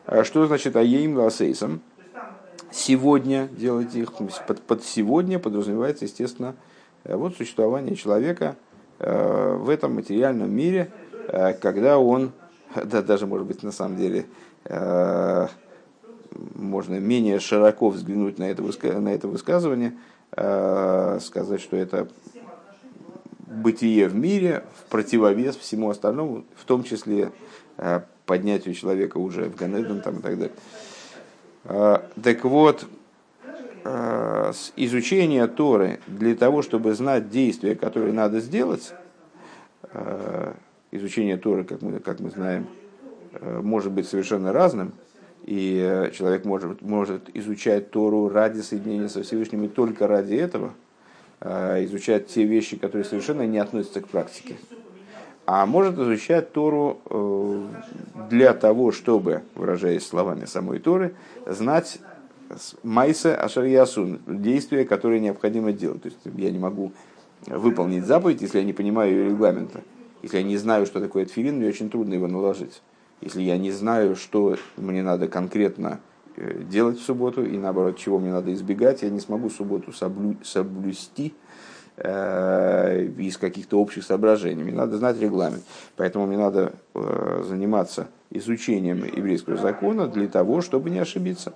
А 0.06 0.24
что 0.24 0.46
значит 0.46 0.76
Аем 0.76 1.18
Ласейсом? 1.18 1.82
Сегодня 2.72 3.48
делать 3.48 3.96
их, 3.96 4.12
под, 4.14 4.62
под 4.62 4.84
сегодня 4.84 5.40
подразумевается, 5.40 6.06
естественно, 6.06 6.56
вот 7.04 7.36
существование 7.38 7.96
человека 7.96 8.58
в 9.00 9.70
этом 9.70 9.96
материальном 9.96 10.52
мире, 10.52 10.92
когда 11.62 11.98
он, 11.98 12.32
да, 12.76 13.02
даже, 13.02 13.28
может 13.28 13.48
быть, 13.48 13.64
на 13.64 13.72
самом 13.72 13.98
деле, 13.98 14.26
можно 16.56 17.00
менее 17.00 17.40
широко 17.40 17.90
взглянуть 17.90 18.38
на 18.40 18.50
это, 18.50 18.64
на 19.00 19.10
это 19.10 19.28
высказывание, 19.28 19.94
сказать, 20.32 21.62
что 21.62 21.78
это 21.78 22.08
бытие 23.56 24.08
в 24.08 24.16
мире 24.16 24.64
в 24.80 24.90
противовес 24.90 25.56
всему 25.56 25.90
остальному, 25.90 26.46
в 26.56 26.66
том 26.66 26.84
числе 26.84 27.32
э, 27.78 28.02
поднятию 28.26 28.74
человека 28.74 29.18
уже 29.18 29.46
в 29.46 29.56
Ганедон 29.56 30.02
там, 30.02 30.20
и 30.20 30.22
так 30.22 30.38
далее. 30.38 30.56
Э, 31.66 32.00
так 32.22 32.44
вот, 32.44 32.86
э, 33.84 34.54
изучение 34.76 35.48
Торы 35.48 36.00
для 36.08 36.36
того, 36.36 36.62
чтобы 36.62 36.94
знать 36.94 37.30
действия, 37.30 37.76
которые 37.76 38.14
надо 38.14 38.40
сделать, 38.40 38.94
изучение 40.92 41.38
Торы, 41.38 41.64
как 41.64 41.82
мы, 41.82 42.00
как 42.00 42.20
мы 42.20 42.30
знаем, 42.32 42.68
может 43.42 43.94
быть 43.94 44.08
совершенно 44.08 44.52
разным, 44.52 44.92
и 45.46 46.10
человек 46.14 46.46
может, 46.46 46.82
может 46.82 47.30
изучать 47.36 47.92
Тору 47.92 48.30
ради 48.30 48.62
соединения 48.62 49.08
со 49.08 49.24
Всевышним 49.24 49.64
и 49.66 49.68
только 49.68 50.08
ради 50.08 50.36
этого– 50.36 50.74
Э, 51.42 51.84
изучать 51.86 52.28
те 52.28 52.44
вещи, 52.44 52.78
которые 52.78 53.04
совершенно 53.04 53.46
не 53.46 53.60
относятся 53.60 54.02
к 54.02 54.08
практике. 54.08 54.56
А 55.46 55.66
может 55.66 55.94
изучать 56.00 56.54
Тору 56.54 57.02
э, 57.08 57.68
для 58.32 58.54
того, 58.54 58.92
чтобы, 58.92 59.44
выражаясь 59.54 60.08
словами 60.08 60.46
самой 60.46 60.80
Торы, 60.80 61.14
знать 61.46 62.00
майса 62.82 63.36
ашарьясун, 63.36 64.22
действия, 64.26 64.86
которые 64.86 65.20
необходимо 65.20 65.72
делать. 65.72 66.04
То 66.04 66.08
есть 66.08 66.20
я 66.36 66.50
не 66.50 66.58
могу 66.58 66.94
выполнить 67.46 68.06
заповедь, 68.06 68.42
если 68.42 68.60
я 68.60 68.64
не 68.64 68.74
понимаю 68.74 69.12
ее 69.12 69.26
регламента. 69.26 69.82
Если 70.24 70.38
я 70.38 70.44
не 70.44 70.58
знаю, 70.58 70.88
что 70.88 71.00
такое 71.00 71.26
тфилин, 71.26 71.58
мне 71.58 71.68
очень 71.68 71.92
трудно 71.92 72.16
его 72.16 72.28
наложить. 72.28 72.82
Если 73.26 73.42
я 73.42 73.58
не 73.58 73.72
знаю, 73.72 74.16
что 74.16 74.56
мне 74.78 75.04
надо 75.04 75.28
конкретно 75.28 76.00
Э, 76.38 76.64
делать 76.64 77.00
в 77.00 77.04
субботу, 77.04 77.46
и 77.46 77.58
наоборот, 77.58 77.98
чего 77.98 78.20
мне 78.20 78.32
надо 78.32 78.54
избегать, 78.54 79.04
я 79.04 79.10
не 79.10 79.20
смогу 79.20 79.50
субботу 79.50 79.94
соблю, 79.94 80.36
соблюсти 80.44 81.34
э, 81.96 83.06
из 83.18 83.38
каких-то 83.38 83.80
общих 83.80 84.04
соображений. 84.04 84.64
Мне 84.64 84.74
надо 84.74 84.98
знать 84.98 85.20
регламент. 85.20 85.64
Поэтому 85.96 86.28
мне 86.28 86.38
надо 86.38 86.74
э, 86.94 87.44
заниматься 87.48 88.10
изучением 88.32 89.06
еврейского 89.06 89.56
закона 89.56 90.08
для 90.08 90.28
того, 90.28 90.62
чтобы 90.62 90.90
не 90.90 91.00
ошибиться. 91.00 91.54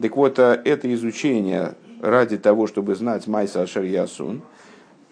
Так 0.00 0.16
вот, 0.16 0.38
э, 0.38 0.62
это 0.64 0.92
изучение 0.94 1.74
ради 2.00 2.38
того, 2.38 2.68
чтобы 2.68 2.94
знать 2.94 3.26
Майса 3.26 3.62
Ашер 3.62 3.82
Ясун, 3.82 4.42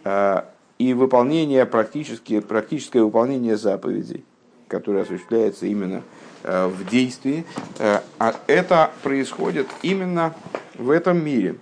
э, 0.04 0.42
и 0.78 0.94
выполнение, 0.94 1.66
практически, 1.66 2.38
практическое 2.38 3.02
выполнение 3.02 3.56
заповедей, 3.56 4.24
которое 4.68 5.02
осуществляется 5.02 5.66
именно 5.66 6.02
Э, 6.44 6.68
в 6.68 6.88
действии, 6.88 7.44
э, 7.80 7.98
а 8.20 8.34
это 8.46 8.92
происходит 9.02 9.66
именно 9.82 10.34
в 10.74 10.90
этом 10.90 11.24
мире. 11.24 11.56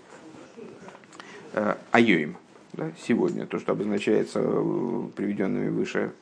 Э, 1.54 1.76
айоим. 1.92 2.36
Да, 2.74 2.90
сегодня, 3.00 3.46
то, 3.46 3.58
что 3.58 3.72
обозначается 3.72 4.38
приведенными 5.16 5.70
выше 5.70 6.12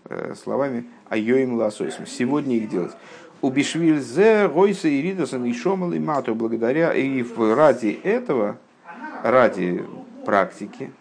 словами, 0.40 0.84
айоим 1.08 1.54
ласойсом. 1.56 2.06
Сегодня 2.06 2.56
их 2.56 2.68
делать. 2.68 2.92
У 3.42 3.50
Бишвильзе, 3.50 4.46
Ройса 4.46 4.86
и 4.86 5.02
Ридасан 5.02 5.44
и 5.46 5.52
Шомал 5.52 5.92
и 5.92 5.98
Мату, 5.98 6.36
благодаря 6.36 6.94
и 6.94 7.24
ради 7.36 7.98
этого, 8.04 8.56
ради 9.24 9.84
практики, 10.24 10.92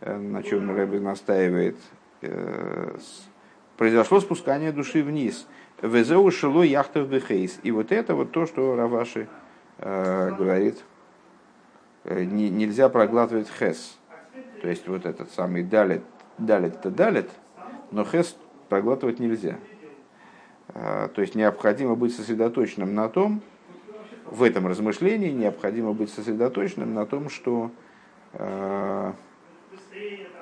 на 0.00 0.42
чем 0.42 0.74
Рэбби 0.74 0.98
настаивает, 0.98 1.76
произошло 3.76 4.20
спускание 4.20 4.72
души 4.72 5.02
вниз– 5.02 5.46
Везеу 5.82 6.30
шило 6.30 6.62
яхтов 6.62 7.08
бехейс. 7.08 7.60
И 7.62 7.70
вот 7.70 7.92
это 7.92 8.14
вот 8.14 8.32
то, 8.32 8.46
что 8.46 8.76
Раваши 8.76 9.28
э, 9.78 10.30
говорит, 10.36 10.82
э, 12.04 12.24
не, 12.24 12.48
нельзя 12.48 12.88
проглатывать 12.88 13.48
хес. 13.48 13.98
То 14.62 14.68
есть 14.68 14.88
вот 14.88 15.04
этот 15.04 15.30
самый 15.32 15.62
далит, 15.62 16.02
далит-то 16.38 16.90
далит, 16.90 17.30
но 17.90 18.04
хес 18.04 18.36
проглатывать 18.70 19.18
нельзя. 19.18 19.58
Э, 20.68 21.08
то 21.14 21.20
есть 21.20 21.34
необходимо 21.34 21.94
быть 21.94 22.16
сосредоточенным 22.16 22.94
на 22.94 23.08
том, 23.10 23.42
в 24.24 24.42
этом 24.42 24.66
размышлении 24.66 25.30
необходимо 25.30 25.92
быть 25.92 26.10
сосредоточенным 26.10 26.94
на 26.94 27.04
том, 27.04 27.28
что 27.28 27.70
э, 28.32 29.12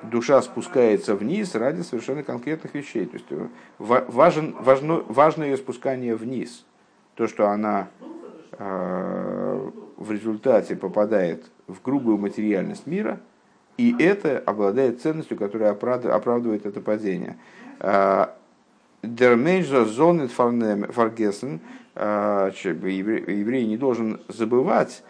душа 0.03 0.41
спускается 0.41 1.15
вниз 1.15 1.55
ради 1.55 1.81
совершенно 1.81 2.23
конкретных 2.23 2.73
вещей. 2.73 3.05
То 3.05 3.13
есть 3.13 3.25
э, 3.29 3.47
важен, 3.79 4.55
важно, 4.59 5.03
важно 5.07 5.43
ее 5.43 5.57
спускание 5.57 6.15
вниз. 6.15 6.65
То, 7.15 7.27
что 7.27 7.49
она 7.49 7.89
э, 8.51 9.69
в 9.97 10.11
результате 10.11 10.75
попадает 10.75 11.45
в 11.67 11.81
грубую 11.81 12.17
материальность 12.17 12.87
мира, 12.87 13.19
и 13.77 13.95
это 13.99 14.39
обладает 14.45 15.01
ценностью, 15.01 15.37
которая 15.37 15.71
оправдывает 15.71 16.65
это 16.65 16.79
падение. 16.79 17.37
Дерменджа 19.03 19.83
зонет 19.83 20.31
фаргесен, 20.31 21.59
еврей 21.95 23.65
не 23.65 23.77
должен 23.77 24.21
забывать, 24.29 25.03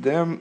дем 0.00 0.40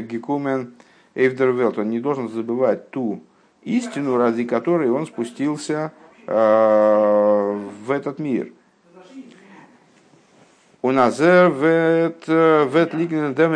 Гекумен, 0.00 0.74
Эйвдервелт. 1.14 1.78
Он 1.78 1.90
не 1.90 1.98
должен 2.00 2.28
забывать 2.28 2.90
ту 2.90 3.22
истину, 3.62 4.16
ради 4.16 4.44
которой 4.44 4.90
он 4.90 5.06
спустился 5.06 5.92
э, 6.26 7.60
в 7.84 7.90
этот 7.90 8.18
мир. 8.18 8.52
У 10.82 10.92
нас 10.92 11.18
вет 11.18 12.28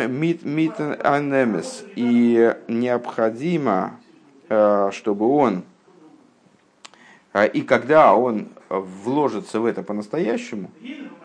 мит 0.09 0.43
мит 0.43 0.73
анемес. 0.79 1.85
И 1.95 2.53
необходимо, 2.67 3.99
э, 4.49 4.89
чтобы 4.91 5.27
он, 5.29 5.63
э, 7.33 7.47
и 7.47 7.61
когда 7.61 8.15
он 8.15 8.49
вложится 8.79 9.59
в 9.59 9.65
это 9.65 9.83
по-настоящему, 9.83 10.71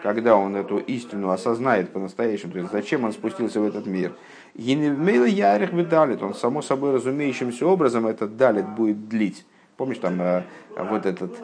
когда 0.03 0.37
он 0.37 0.57
эту 0.57 0.79
истину 0.79 1.31
осознает 1.31 1.91
по-настоящему, 1.91 2.53
то 2.53 2.59
есть 2.59 2.73
зачем 2.73 3.05
он 3.05 3.13
спустился 3.13 3.61
в 3.61 3.65
этот 3.65 3.87
мир, 3.87 4.13
Ярих 4.55 5.73
Видалит, 5.73 6.23
он 6.23 6.35
само 6.35 6.63
собой 6.63 6.95
разумеющимся 6.95 7.67
образом 7.67 8.07
этот 8.07 8.37
далит 8.37 8.69
будет 8.69 9.09
длить. 9.09 9.47
Помнишь 9.77 9.99
там 9.99 10.21
э, 10.21 10.43
вот 10.77 11.05
этот, 11.07 11.37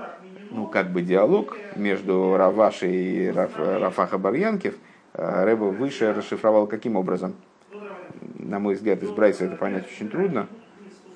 ну 0.50 0.66
как 0.66 0.90
бы 0.90 1.02
диалог 1.02 1.56
между 1.76 2.36
Равашей 2.36 3.26
и 3.26 3.28
Раф, 3.28 3.52
Рафаха 3.56 4.18
Барьянкев, 4.18 4.74
э, 5.12 5.44
Рэба 5.44 5.64
выше 5.64 6.12
расшифровал 6.14 6.66
каким 6.66 6.96
образом? 6.96 7.34
На 8.38 8.58
мой 8.58 8.74
взгляд, 8.74 9.02
из 9.02 9.10
Брайса 9.10 9.44
это 9.44 9.56
понять 9.56 9.86
очень 9.86 10.08
трудно. 10.08 10.48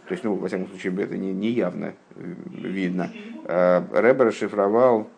То 0.06 0.12
есть, 0.12 0.24
ну, 0.24 0.34
во 0.34 0.48
всяком 0.48 0.68
случае, 0.68 0.94
это 1.02 1.16
не, 1.16 1.32
не 1.32 1.50
явно 1.50 1.94
э, 2.14 2.34
видно. 2.48 3.10
Рэба 3.44 4.26
расшифровал 4.26 5.08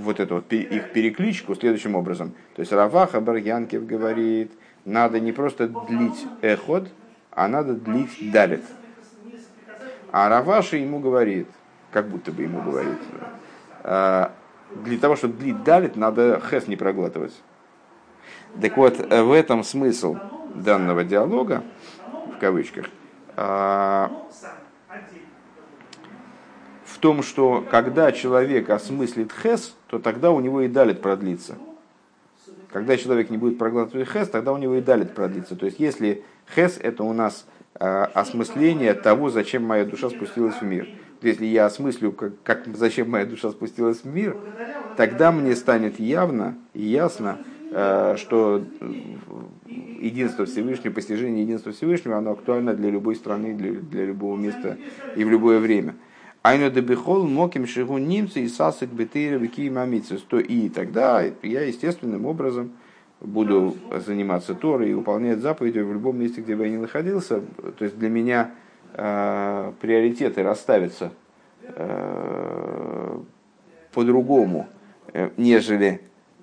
вот 0.00 0.20
эту 0.20 0.36
вот 0.36 0.52
их 0.52 0.92
перекличку 0.92 1.54
следующим 1.54 1.94
образом. 1.94 2.34
То 2.54 2.60
есть 2.60 2.72
Раваха 2.72 3.20
Барьянкев 3.20 3.86
говорит, 3.86 4.52
надо 4.84 5.20
не 5.20 5.32
просто 5.32 5.68
длить 5.68 6.26
эход, 6.40 6.88
а 7.30 7.48
надо 7.48 7.74
длить 7.74 8.32
далит. 8.32 8.62
А 10.12 10.28
Раваша 10.28 10.76
ему 10.76 10.98
говорит, 10.98 11.48
как 11.92 12.08
будто 12.08 12.32
бы 12.32 12.42
ему 12.42 12.62
говорит, 12.62 12.98
«А, 13.82 14.32
для 14.84 14.98
того, 14.98 15.16
чтобы 15.16 15.34
длить 15.34 15.62
далит, 15.62 15.96
надо 15.96 16.40
хес 16.50 16.66
не 16.66 16.76
проглатывать. 16.76 17.34
Так 18.60 18.76
вот, 18.76 18.98
в 18.98 19.32
этом 19.32 19.62
смысл 19.62 20.16
данного 20.54 21.04
диалога, 21.04 21.62
кавычках, 22.40 22.86
а, 23.36 24.10
в 26.84 26.98
том, 26.98 27.22
что 27.22 27.64
когда 27.70 28.10
человек 28.12 28.68
осмыслит 28.70 29.32
хес, 29.32 29.76
то 29.86 29.98
тогда 29.98 30.32
у 30.32 30.40
него 30.40 30.62
и 30.62 30.68
далит 30.68 31.00
продлится. 31.00 31.56
Когда 32.72 32.96
человек 32.96 33.30
не 33.30 33.36
будет 33.36 33.58
проглатывать 33.58 34.08
хес, 34.08 34.28
тогда 34.28 34.52
у 34.52 34.58
него 34.58 34.74
и 34.76 34.80
далит 34.80 35.14
продлится. 35.14 35.56
То 35.56 35.66
есть 35.66 35.80
если 35.80 36.22
хес 36.54 36.78
это 36.80 37.04
у 37.04 37.12
нас 37.12 37.46
э, 37.78 37.86
осмысление 38.14 38.94
того, 38.94 39.30
зачем 39.30 39.64
моя 39.64 39.84
душа 39.84 40.10
спустилась 40.10 40.56
в 40.56 40.62
мир. 40.62 40.88
Если 41.22 41.46
я 41.46 41.66
осмыслю, 41.66 42.12
как, 42.12 42.32
как, 42.42 42.66
зачем 42.76 43.10
моя 43.10 43.26
душа 43.26 43.50
спустилась 43.50 44.02
в 44.02 44.06
мир, 44.06 44.36
тогда 44.96 45.32
мне 45.32 45.54
станет 45.54 46.00
явно 46.00 46.56
и 46.74 46.82
ясно, 46.82 47.38
что 47.70 48.64
единство 49.66 50.44
Всевышнего, 50.44 50.92
постижение 50.92 51.42
единства 51.44 51.72
Всевышнего, 51.72 52.16
оно 52.16 52.32
актуально 52.32 52.74
для 52.74 52.90
любой 52.90 53.14
страны, 53.14 53.54
для, 53.54 53.72
для 53.72 54.06
любого 54.06 54.36
места 54.36 54.76
и 55.14 55.22
в 55.22 55.30
любое 55.30 55.60
время. 55.60 55.94
Айну 56.42 56.70
дебихол 56.70 57.26
моким 57.26 57.66
шигу 57.66 57.98
немцы 57.98 58.40
и 58.40 58.48
сасык 58.48 58.90
бетейра 58.90 59.36
вики 59.36 59.68
мамицис. 59.68 60.22
То 60.22 60.38
и 60.38 60.70
тогда 60.70 61.22
я 61.42 61.62
естественным 61.62 62.24
образом 62.24 62.72
буду 63.20 63.76
заниматься 64.06 64.54
Торой 64.54 64.90
и 64.90 64.94
выполнять 64.94 65.40
заповеди 65.40 65.80
в 65.80 65.92
любом 65.92 66.18
месте, 66.18 66.40
где 66.40 66.56
бы 66.56 66.64
я 66.64 66.70
ни 66.70 66.78
находился. 66.78 67.42
То 67.78 67.84
есть 67.84 67.98
для 67.98 68.08
меня 68.08 68.52
э, 68.94 69.72
приоритеты 69.82 70.42
расставятся 70.42 71.12
э, 71.62 73.18
по-другому, 73.92 74.68
э, 75.12 75.28
нежели 75.36 76.00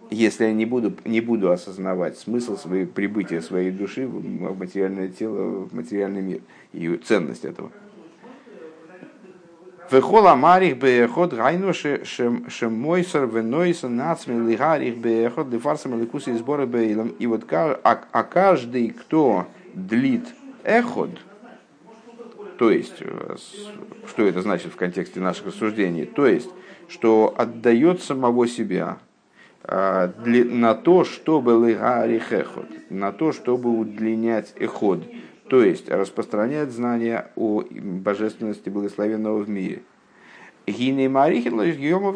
если 0.10 0.46
я 0.46 0.54
не 0.54 0.66
буду, 0.66 0.94
не 1.06 1.22
буду 1.22 1.52
осознавать 1.52 2.18
смысл 2.18 2.58
своей 2.58 2.86
прибытия 2.86 3.42
своей 3.42 3.72
души 3.72 4.08
в 4.08 4.58
материальное 4.58 5.10
тело, 5.10 5.66
в 5.66 5.74
материальный 5.74 6.22
мир 6.22 6.42
и 6.74 6.96
ценность 6.98 7.46
этого. 7.46 7.72
Вехола 9.90 10.36
марих 10.36 10.78
бехот 10.78 11.34
гайну 11.34 11.74
шемойсер 11.74 13.26
венойсер 13.26 13.90
нацми 13.90 14.50
лигарих 14.50 14.98
бехот 14.98 15.50
лифарсам 15.50 16.00
ликуси 16.00 16.36
сборы 16.36 16.66
бейлом. 16.66 17.10
И 17.20 17.26
вот 17.26 17.46
а, 17.52 18.04
а 18.12 18.24
каждый, 18.24 18.90
кто 18.90 19.48
длит 19.74 20.26
эход, 20.64 21.12
то 22.58 22.70
есть, 22.70 22.96
э, 23.00 23.36
что 24.08 24.24
это 24.24 24.42
значит 24.42 24.74
в 24.74 24.76
контексте 24.76 25.20
наших 25.22 25.48
рассуждений, 25.48 26.06
то 26.06 26.28
есть, 26.28 26.50
что 26.90 27.34
отдает 27.38 28.02
самого 28.02 28.48
себя 28.48 28.98
на 29.68 30.76
то, 30.76 31.04
чтобы 31.04 31.68
лигарих 31.68 32.32
эход, 32.32 32.68
на 32.90 33.12
то, 33.12 33.34
чтобы 33.34 33.70
удлинять 33.70 34.54
эход, 34.56 35.04
то 35.50 35.62
есть 35.62 35.90
распространять 35.90 36.72
знания 36.72 37.28
о 37.36 37.64
божественности 37.70 38.70
благословенного 38.70 39.40
в 39.40 39.50
мире. 39.50 39.82
Гиней 40.66 41.08
Марихин 41.08 41.62
Йомов. 41.62 42.16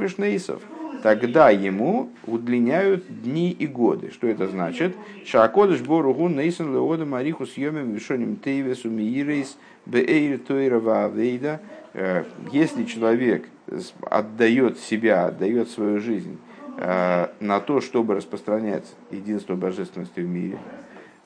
Тогда 1.04 1.50
ему 1.50 2.10
удлиняют 2.28 3.06
дни 3.24 3.52
и 3.52 3.66
годы. 3.66 4.12
Что 4.12 4.28
это 4.28 4.48
значит? 4.48 4.96
Шакодыш 5.26 5.82
Боругу 5.82 6.30
Нейсон 6.30 6.74
Леода 6.74 7.06
Мариху 7.06 7.48
Съемем 7.48 7.92
Вишоним 7.92 8.36
Тейвесу 8.36 8.90
Миирейс 8.90 9.58
Беэйр 9.88 10.38
Тойрова 10.40 11.06
Авейда. 11.06 11.60
Э, 11.94 12.26
если 12.52 12.84
человек 12.84 13.48
отдает 14.02 14.78
себя, 14.78 15.26
отдает 15.28 15.70
свою 15.70 16.00
жизнь 16.00 16.38
на 16.78 17.60
то, 17.60 17.82
чтобы 17.82 18.16
распространять 18.16 18.86
единство 19.12 19.56
божественности 19.56 20.20
в 20.20 20.28
мире, 20.28 20.58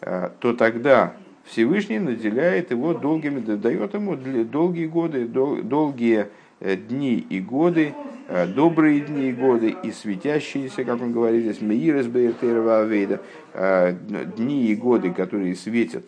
э, 0.02 0.30
то 0.40 0.54
тогда 0.54 1.14
Всевышний 1.46 2.00
наделяет 2.00 2.72
его 2.72 2.94
долгими, 2.94 3.40
дает 3.40 3.94
ему 3.94 4.16
долгие 4.16 4.88
годы, 4.88 5.26
долгие 5.26 6.28
э, 6.60 6.76
дни 6.76 7.18
и 7.18 7.40
годы, 7.40 7.94
э, 8.28 8.48
добрые 8.48 9.02
дни 9.02 9.30
и 9.30 9.34
годы 9.34 9.76
и 9.84 9.92
светящиеся, 9.92 10.84
как 10.84 11.02
он 11.02 11.12
говорит 11.12 11.44
здесь, 11.44 11.62
Авейда, 11.62 13.22
э, 13.54 13.96
дни 14.38 14.68
и 14.68 14.76
годы, 14.76 15.12
которые 15.12 15.56
светят, 15.56 16.06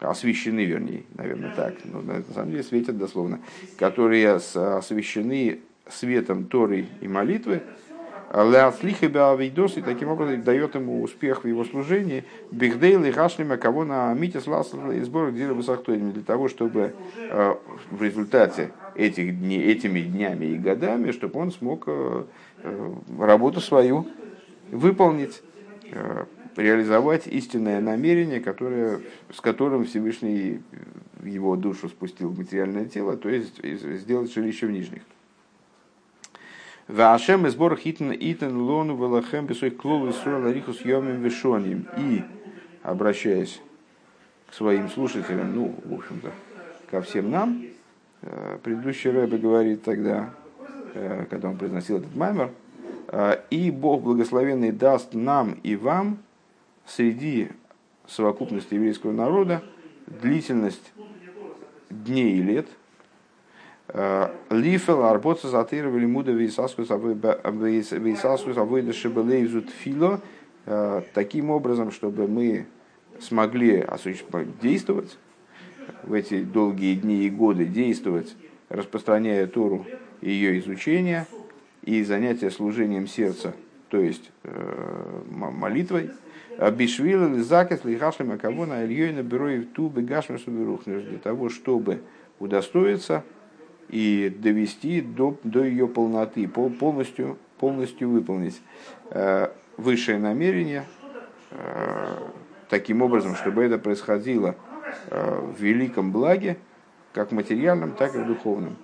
освещены, 0.00 0.64
вернее, 0.64 1.04
наверное, 1.14 1.54
так, 1.56 1.74
но 1.84 2.02
на 2.02 2.22
самом 2.34 2.50
деле 2.50 2.62
светят 2.62 2.98
дословно, 2.98 3.40
которые 3.78 4.32
освещены 4.32 5.60
светом 5.88 6.44
Торы 6.44 6.86
и 7.00 7.08
молитвы, 7.08 7.62
Леаслиха 8.32 9.08
Беавидос, 9.08 9.76
и 9.76 9.82
таким 9.82 10.08
образом 10.08 10.42
дает 10.42 10.74
ему 10.74 11.02
успех 11.02 11.44
в 11.44 11.46
его 11.46 11.64
служении. 11.64 12.24
Бихдейл 12.50 13.04
и 13.04 13.10
Хашлима, 13.10 13.58
кого 13.58 13.84
на 13.84 14.14
Митис 14.14 14.46
Ласла 14.46 14.90
и 14.90 15.00
сбор 15.02 15.32
Дира 15.32 15.52
Басахтоидим, 15.52 16.12
для 16.12 16.22
того, 16.22 16.48
чтобы 16.48 16.94
э, 17.16 17.54
в 17.90 18.02
результате 18.02 18.72
этих 18.94 19.38
дней, 19.38 19.62
этими 19.62 20.00
днями 20.00 20.46
и 20.46 20.56
годами, 20.56 21.10
чтобы 21.10 21.40
он 21.40 21.52
смог 21.52 21.84
э, 21.86 22.24
э, 22.62 22.94
работу 23.18 23.60
свою 23.60 24.06
выполнить, 24.70 25.42
реализовать 26.56 27.26
истинное 27.26 27.82
намерение, 27.82 28.40
которое, 28.40 29.00
с 29.30 29.42
которым 29.42 29.84
Всевышний 29.84 30.62
его 31.22 31.56
душу 31.56 31.88
спустил 31.90 32.30
в 32.30 32.38
материальное 32.38 32.86
тело, 32.86 33.18
то 33.18 33.28
есть 33.28 33.62
сделать 33.62 34.32
жилище 34.32 34.66
в 34.66 34.70
нижних. 34.70 35.02
Вашем 36.88 37.46
из 37.46 37.52
сбора 37.52 37.76
хитн 37.76 38.10
итен 38.10 38.56
лону 38.56 38.96
велахем 38.96 39.46
бесой 39.46 39.70
клолу 39.70 40.10
Исруэл 40.10 40.46
арихус 40.46 40.80
йомим 40.80 41.22
вишоним. 41.22 41.86
И, 41.96 42.22
обращаясь 42.82 43.60
к 44.50 44.54
своим 44.54 44.90
слушателям, 44.90 45.54
ну, 45.54 45.74
в 45.84 45.94
общем-то, 45.94 46.32
ко 46.90 47.00
всем 47.02 47.30
нам, 47.30 47.64
э, 48.22 48.58
предыдущий 48.64 49.10
Рэбе 49.10 49.38
говорит 49.38 49.84
тогда, 49.84 50.30
э, 50.94 51.26
когда 51.30 51.50
он 51.50 51.56
произносил 51.56 51.98
этот 51.98 52.14
маймер, 52.16 52.50
«Э, 53.08 53.36
и 53.50 53.70
Бог 53.70 54.02
благословенный 54.02 54.72
даст 54.72 55.14
нам 55.14 55.52
и 55.62 55.76
вам 55.76 56.18
среди 56.84 57.50
совокупности 58.08 58.74
еврейского 58.74 59.12
народа 59.12 59.62
длительность 60.08 60.92
дней 61.90 62.38
и 62.38 62.42
лет– 62.42 62.66
Лифел, 64.50 65.04
арбота 65.04 65.48
затыра, 65.48 65.88
велимуда, 65.88 66.32
вейсаскус, 66.32 66.90
авойда 66.90 68.92
шебелейзут 68.92 69.70
фило, 69.70 70.20
таким 71.12 71.50
образом, 71.50 71.90
чтобы 71.90 72.28
мы 72.28 72.66
смогли 73.20 73.84
действовать 74.62 75.18
в 76.04 76.12
эти 76.12 76.42
долгие 76.42 76.94
дни 76.94 77.26
и 77.26 77.30
годы, 77.30 77.66
действовать, 77.66 78.34
распространяя 78.68 79.46
Тору 79.46 79.84
и 80.20 80.30
ее 80.30 80.58
изучение 80.60 81.26
и 81.82 82.02
занятие 82.04 82.50
служением 82.50 83.06
сердца, 83.06 83.54
то 83.90 83.98
есть 83.98 84.30
молитвой, 85.28 86.10
Бишвила, 86.76 87.42
Закет, 87.42 87.84
Лихашлема, 87.84 88.38
Кавона, 88.38 88.86
Ильёйна, 88.86 89.22
Бероев, 89.22 89.66
Тубы, 89.74 90.02
Гашмасу, 90.02 90.50
для 90.86 91.18
того, 91.18 91.48
чтобы 91.48 92.00
удостоиться 92.38 93.24
и 93.92 94.30
довести 94.30 95.02
до, 95.02 95.38
до 95.44 95.62
ее 95.62 95.86
полноты, 95.86 96.48
полностью, 96.48 97.38
полностью 97.58 98.08
выполнить 98.08 98.60
э, 99.10 99.50
высшее 99.76 100.18
намерение 100.18 100.86
э, 101.50 102.16
таким 102.70 103.02
образом, 103.02 103.36
чтобы 103.36 103.62
это 103.62 103.78
происходило 103.78 104.56
э, 105.08 105.52
в 105.56 105.62
великом 105.62 106.10
благе, 106.10 106.56
как 107.12 107.32
материальном, 107.32 107.92
так 107.92 108.16
и 108.16 108.24
духовном. 108.24 108.76